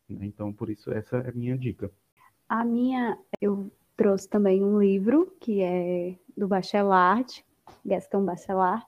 Né? 0.10 0.26
Então, 0.26 0.52
por 0.52 0.70
isso, 0.70 0.92
essa 0.92 1.18
é 1.18 1.30
a 1.30 1.34
minha 1.34 1.58
dica. 1.58 1.92
A 2.48 2.64
minha, 2.64 3.18
eu 3.42 3.72
trouxe 3.96 4.28
também 4.28 4.64
um 4.64 4.80
livro 4.80 5.36
que 5.40 5.62
é 5.62 6.16
do 6.36 6.48
Bachelard, 6.48 7.44
Gaston 7.86 8.26
Bachelard, 8.26 8.86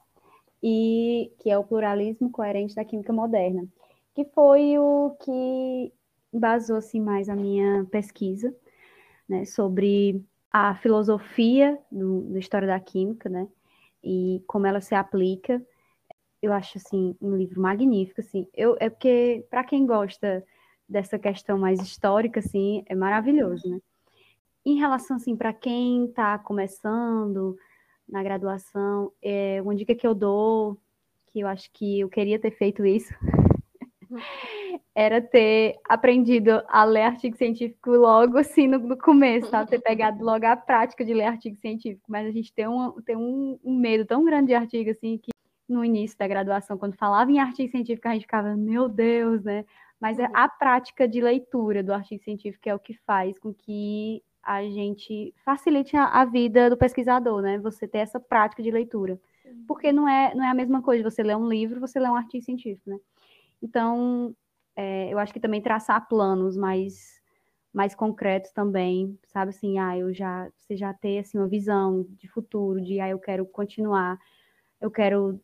e 0.62 1.32
que 1.40 1.50
é 1.50 1.58
o 1.58 1.64
Pluralismo 1.64 2.30
Coerente 2.30 2.76
da 2.76 2.84
Química 2.84 3.14
Moderna, 3.14 3.68
que 4.14 4.26
foi 4.26 4.78
o 4.78 5.16
que 5.22 5.94
embasou 6.34 6.78
assim 6.78 7.00
mais 7.00 7.30
a 7.30 7.36
minha 7.36 7.86
pesquisa, 7.86 8.54
né, 9.28 9.46
sobre 9.46 10.24
a 10.52 10.76
filosofia 10.76 11.78
do, 11.92 12.22
da 12.32 12.40
história 12.40 12.68
da 12.68 12.80
química, 12.80 13.30
né, 13.30 13.48
e 14.04 14.44
como 14.48 14.68
ela 14.68 14.82
se 14.82 14.96
aplica. 14.96 15.62
Eu 16.42 16.54
acho 16.54 16.78
assim 16.78 17.16
um 17.22 17.36
livro 17.36 17.62
magnífico, 17.62 18.22
assim. 18.22 18.48
Eu 18.54 18.78
é 18.80 18.90
porque 18.90 19.46
para 19.50 19.64
quem 19.64 19.86
gosta 19.86 20.46
dessa 20.88 21.18
questão 21.18 21.58
mais 21.58 21.82
histórica, 21.82 22.40
assim, 22.40 22.84
é 22.88 22.96
maravilhoso, 22.96 23.70
né? 23.70 23.80
Em 24.66 24.78
relação, 24.78 25.18
assim, 25.18 25.36
para 25.36 25.54
quem 25.54 26.06
está 26.06 26.38
começando 26.40 27.58
na 28.08 28.24
graduação, 28.24 29.12
é 29.22 29.62
uma 29.62 29.76
dica 29.76 29.96
que 29.96 30.06
eu 30.06 30.14
dou, 30.14 30.78
que 31.28 31.40
eu 31.40 31.48
acho 31.48 31.70
que 31.72 32.00
eu 32.00 32.10
queria 32.10 32.40
ter 32.40 32.52
feito 32.52 32.86
isso, 32.86 33.14
era 34.94 35.22
ter 35.22 35.76
aprendido 35.88 36.64
a 36.68 36.84
ler 36.84 37.02
artigo 37.02 37.36
científico 37.36 37.92
logo 37.92 38.38
assim 38.38 38.68
no, 38.68 38.80
no 38.80 38.98
começo, 38.98 39.50
sabe? 39.50 39.70
Ter 39.70 39.82
pegado 39.82 40.24
logo 40.24 40.46
a 40.46 40.56
prática 40.56 41.04
de 41.04 41.14
ler 41.14 41.26
artigo 41.26 41.58
científico. 41.58 42.06
Mas 42.08 42.28
a 42.28 42.32
gente 42.32 42.54
tem, 42.54 42.68
um, 42.68 42.92
tem 43.02 43.16
um, 43.16 43.60
um 43.64 43.78
medo 43.78 44.06
tão 44.06 44.24
grande 44.24 44.48
de 44.48 44.56
artigo 44.56 44.90
assim 44.90 45.18
que 45.18 45.32
no 45.68 45.84
início 45.84 46.18
da 46.18 46.28
graduação, 46.28 46.78
quando 46.78 46.96
falava 46.96 47.32
em 47.32 47.40
artigo 47.40 47.70
científico, 47.72 48.08
a 48.08 48.14
gente 48.14 48.22
ficava, 48.22 48.56
meu 48.56 48.88
Deus, 48.88 49.44
né? 49.44 49.66
Mas 50.06 50.20
uhum. 50.20 50.28
a 50.36 50.48
prática 50.48 51.08
de 51.08 51.20
leitura 51.20 51.82
do 51.82 51.92
artigo 51.92 52.24
científico 52.24 52.70
é 52.70 52.76
o 52.76 52.80
que 52.80 52.94
faz 53.08 53.40
com 53.40 53.52
que 53.52 54.22
a 54.44 54.62
gente 54.62 55.34
facilite 55.44 55.98
a, 55.98 56.06
a 56.06 56.26
vida 56.26 56.70
do 56.70 56.78
pesquisador, 56.78 57.42
né? 57.42 57.58
Você 57.58 57.88
ter 57.88 57.98
essa 57.98 58.20
prática 58.20 58.62
de 58.62 58.70
leitura. 58.70 59.20
Porque 59.68 59.92
não 59.92 60.08
é, 60.08 60.36
não 60.36 60.46
é 60.46 60.50
a 60.50 60.54
mesma 60.54 60.80
coisa 60.80 61.04
você 61.04 61.24
ler 61.24 61.36
um 61.36 61.50
livro, 61.50 61.80
você 61.80 62.00
ler 62.00 62.12
um 62.12 62.16
artigo 62.16 62.46
científico, 62.46 62.88
né? 62.88 63.00
Então, 63.60 64.36
é, 64.76 65.12
eu 65.12 65.18
acho 65.18 65.34
que 65.34 65.40
também 65.40 65.60
traçar 65.60 66.08
planos 66.08 66.56
mais, 66.56 67.20
mais 67.74 67.96
concretos 67.96 68.52
também, 68.52 69.18
sabe 69.26 69.50
assim, 69.50 69.80
ah, 69.80 69.98
eu 69.98 70.14
já, 70.14 70.48
você 70.56 70.78
já 70.78 70.94
ter 70.94 71.18
assim, 71.18 71.40
uma 71.40 71.48
visão 71.48 72.06
de 72.12 72.28
futuro, 72.28 72.80
de 72.80 73.00
ah, 73.00 73.10
eu 73.10 73.18
quero 73.18 73.44
continuar, 73.48 74.20
eu 74.80 74.92
quero 74.92 75.42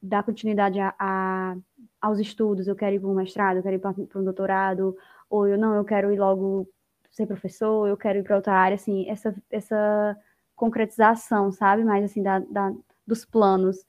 dar 0.00 0.22
continuidade 0.22 0.78
a, 0.78 0.94
a 0.98 1.56
aos 2.00 2.18
estudos, 2.18 2.68
eu 2.68 2.76
quero 2.76 2.96
ir 2.96 3.00
para 3.00 3.08
um 3.08 3.14
mestrado, 3.14 3.56
eu 3.56 3.62
quero 3.62 3.76
ir 3.76 3.78
para 3.80 4.20
um 4.20 4.24
doutorado, 4.24 4.96
ou 5.28 5.46
eu 5.48 5.58
não, 5.58 5.74
eu 5.74 5.84
quero 5.84 6.12
ir 6.12 6.18
logo 6.18 6.68
ser 7.10 7.26
professor, 7.26 7.88
eu 7.88 7.96
quero 7.96 8.18
ir 8.18 8.22
para 8.22 8.36
outra 8.36 8.54
área, 8.54 8.76
assim, 8.76 9.08
essa, 9.08 9.34
essa 9.50 10.16
concretização, 10.54 11.50
sabe, 11.50 11.84
mais 11.84 12.04
assim, 12.04 12.22
da, 12.22 12.38
da, 12.38 12.72
dos 13.06 13.24
planos. 13.24 13.84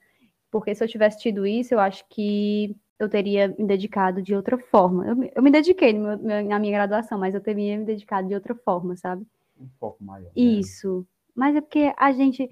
Porque 0.50 0.74
se 0.74 0.82
eu 0.82 0.88
tivesse 0.88 1.20
tido 1.20 1.46
isso, 1.46 1.74
eu 1.74 1.78
acho 1.80 2.04
que 2.08 2.76
eu 2.98 3.08
teria 3.08 3.48
me 3.56 3.66
dedicado 3.66 4.20
de 4.20 4.34
outra 4.34 4.58
forma. 4.58 5.06
Eu, 5.06 5.30
eu 5.36 5.42
me 5.42 5.50
dediquei 5.50 5.92
meu, 5.92 6.18
na 6.18 6.58
minha 6.58 6.72
graduação, 6.72 7.18
mas 7.18 7.34
eu 7.34 7.40
teria 7.40 7.78
me 7.78 7.84
dedicado 7.84 8.26
de 8.26 8.34
outra 8.34 8.54
forma, 8.54 8.96
sabe? 8.96 9.24
Um 9.58 9.68
pouco 9.78 10.02
maior. 10.02 10.26
Né? 10.26 10.32
Isso. 10.34 11.06
Mas 11.34 11.54
é 11.54 11.60
porque 11.60 11.92
a 11.96 12.12
gente. 12.12 12.50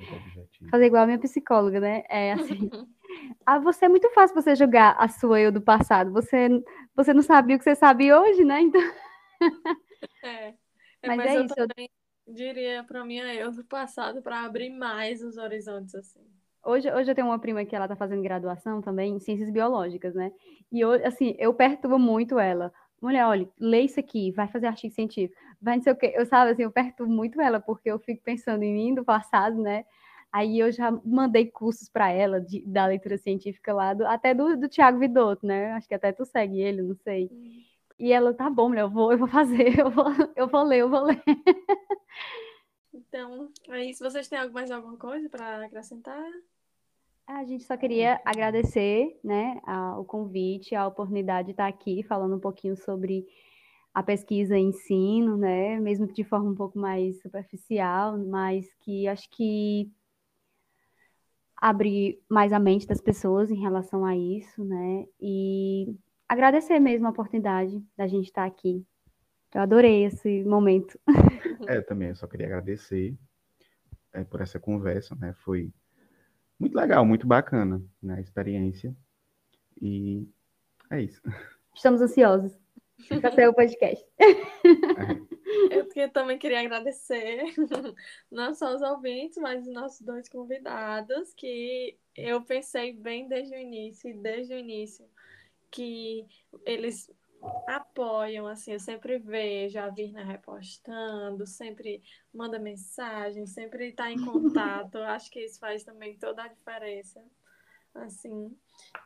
Fazer 0.70 0.86
igual 0.86 1.02
a 1.02 1.06
minha 1.06 1.18
psicóloga, 1.18 1.80
né? 1.80 2.04
É 2.08 2.32
assim. 2.32 2.70
ah, 3.46 3.58
você 3.58 3.86
é 3.86 3.88
muito 3.88 4.10
fácil 4.10 4.34
você 4.34 4.54
julgar 4.54 4.96
a 4.98 5.08
sua 5.08 5.40
eu 5.40 5.52
do 5.52 5.60
passado. 5.60 6.12
Você, 6.12 6.48
você 6.94 7.12
não 7.14 7.22
sabia 7.22 7.56
o 7.56 7.58
que 7.58 7.64
você 7.64 7.74
sabe 7.74 8.12
hoje, 8.12 8.44
né? 8.44 8.60
Então. 8.60 8.80
é. 10.22 10.48
é 10.48 10.54
mas, 11.06 11.16
mas, 11.16 11.26
é 11.26 11.36
eu 11.36 11.44
isso. 11.44 11.54
Também 11.54 11.90
diria 12.26 12.84
para 12.84 13.04
mim 13.04 13.18
eu 13.18 13.52
do 13.52 13.64
passado 13.64 14.22
para 14.22 14.44
abrir 14.44 14.70
mais 14.70 15.22
os 15.22 15.36
horizontes 15.36 15.94
assim. 15.94 16.20
Hoje, 16.64 16.92
hoje 16.92 17.10
eu 17.10 17.14
tenho 17.14 17.28
uma 17.28 17.38
prima 17.38 17.64
que 17.64 17.74
ela 17.74 17.88
tá 17.88 17.96
fazendo 17.96 18.22
graduação 18.22 18.82
também 18.82 19.14
em 19.14 19.20
ciências 19.20 19.50
biológicas, 19.50 20.14
né? 20.14 20.32
E 20.70 20.80
eu, 20.80 20.90
assim, 21.06 21.34
eu 21.38 21.54
perturbo 21.54 21.98
muito 21.98 22.38
ela. 22.38 22.72
Mulher, 23.00 23.24
olha, 23.26 23.48
lê 23.58 23.82
isso 23.82 23.98
aqui, 23.98 24.32
vai 24.32 24.48
fazer 24.48 24.66
artigo 24.66 24.92
científico, 24.92 25.40
vai 25.62 25.76
não 25.76 25.82
sei 25.82 25.92
o 25.92 25.96
quê. 25.96 26.12
Eu, 26.14 26.26
sabe, 26.26 26.50
assim, 26.50 26.62
eu 26.62 26.70
perturbo 26.70 27.10
muito 27.10 27.40
ela, 27.40 27.60
porque 27.60 27.90
eu 27.90 27.98
fico 27.98 28.22
pensando 28.22 28.62
em 28.64 28.74
mim 28.74 28.94
do 28.94 29.04
passado, 29.04 29.56
né? 29.62 29.84
Aí 30.32 30.58
eu 30.58 30.70
já 30.70 30.90
mandei 31.04 31.46
cursos 31.46 31.88
para 31.88 32.10
ela 32.10 32.40
de, 32.40 32.60
da 32.66 32.86
leitura 32.86 33.16
científica 33.16 33.72
lá, 33.72 33.94
do, 33.94 34.06
até 34.06 34.34
do, 34.34 34.56
do 34.56 34.68
Tiago 34.68 34.98
Vidotto, 34.98 35.46
né? 35.46 35.72
Acho 35.72 35.88
que 35.88 35.94
até 35.94 36.12
tu 36.12 36.24
segue 36.24 36.60
ele, 36.60 36.82
não 36.82 36.94
sei. 36.96 37.30
E 37.98 38.12
ela, 38.12 38.32
tá 38.32 38.48
bom, 38.48 38.68
mulher, 38.68 38.82
eu 38.82 38.90
vou, 38.90 39.10
eu 39.10 39.18
vou 39.18 39.28
fazer, 39.28 39.78
eu 39.80 39.90
vou, 39.90 40.06
eu 40.36 40.46
vou 40.46 40.62
ler, 40.62 40.78
eu 40.78 40.90
vou 40.90 41.02
ler. 41.02 41.22
Então, 42.92 43.50
é 43.70 43.84
isso. 43.84 44.04
Vocês 44.04 44.28
têm 44.28 44.50
mais 44.50 44.70
alguma 44.70 44.96
coisa 44.96 45.28
para 45.28 45.64
acrescentar? 45.64 46.24
A 47.26 47.44
gente 47.44 47.64
só 47.64 47.76
queria 47.76 48.20
agradecer, 48.24 49.18
né, 49.22 49.60
o 49.98 50.04
convite, 50.04 50.74
a 50.74 50.86
oportunidade 50.86 51.46
de 51.46 51.52
estar 51.52 51.66
aqui 51.66 52.02
falando 52.02 52.36
um 52.36 52.40
pouquinho 52.40 52.74
sobre 52.74 53.26
a 53.92 54.02
pesquisa 54.02 54.56
em 54.56 54.68
ensino, 54.68 55.36
né, 55.36 55.78
mesmo 55.78 56.08
que 56.08 56.14
de 56.14 56.24
forma 56.24 56.50
um 56.50 56.54
pouco 56.54 56.78
mais 56.78 57.20
superficial, 57.20 58.16
mas 58.16 58.72
que 58.80 59.06
acho 59.06 59.28
que 59.28 59.92
abre 61.60 62.22
mais 62.28 62.52
a 62.52 62.58
mente 62.58 62.86
das 62.86 63.00
pessoas 63.00 63.50
em 63.50 63.60
relação 63.60 64.04
a 64.04 64.16
isso, 64.16 64.64
né, 64.64 65.06
e 65.20 65.94
agradecer 66.28 66.78
mesmo 66.78 67.06
a 67.06 67.10
oportunidade 67.10 67.82
da 67.96 68.06
gente 68.06 68.26
estar 68.26 68.44
aqui. 68.44 68.84
Eu 69.54 69.62
adorei 69.62 70.04
esse 70.04 70.44
momento. 70.44 70.98
É, 71.66 71.80
também, 71.80 72.08
eu 72.08 72.16
só 72.16 72.26
queria 72.26 72.46
agradecer 72.46 73.16
é, 74.12 74.22
por 74.22 74.40
essa 74.40 74.60
conversa, 74.60 75.14
né? 75.14 75.34
Foi 75.38 75.72
muito 76.58 76.76
legal, 76.76 77.04
muito 77.04 77.26
bacana, 77.26 77.82
né? 78.02 78.16
A 78.16 78.20
experiência. 78.20 78.94
E 79.80 80.28
é 80.90 81.00
isso. 81.00 81.22
Estamos 81.74 82.00
ansiosos 82.00 82.58
para 83.20 83.32
ser 83.32 83.48
o 83.48 83.54
podcast. 83.54 84.04
É. 84.18 85.37
Eu 85.94 86.10
também 86.10 86.38
queria 86.38 86.60
agradecer 86.60 87.42
não 88.30 88.54
só 88.54 88.74
os 88.74 88.82
ouvintes, 88.82 89.38
mas 89.38 89.66
os 89.66 89.72
nossos 89.72 90.00
dois 90.00 90.28
convidados, 90.28 91.32
que 91.34 91.96
eu 92.16 92.42
pensei 92.42 92.92
bem 92.92 93.28
desde 93.28 93.54
o 93.54 93.58
início, 93.58 94.16
desde 94.20 94.54
o 94.54 94.58
início, 94.58 95.08
que 95.70 96.26
eles 96.64 97.10
apoiam, 97.66 98.46
assim, 98.46 98.72
eu 98.72 98.80
sempre 98.80 99.18
vejo 99.18 99.78
a 99.78 99.88
Virna 99.88 100.24
repostando, 100.24 101.46
sempre 101.46 102.02
manda 102.32 102.58
mensagem, 102.58 103.46
sempre 103.46 103.90
está 103.90 104.10
em 104.10 104.24
contato. 104.24 104.98
Acho 105.06 105.30
que 105.30 105.40
isso 105.40 105.58
faz 105.58 105.84
também 105.84 106.18
toda 106.18 106.42
a 106.42 106.48
diferença, 106.48 107.22
assim. 107.94 108.56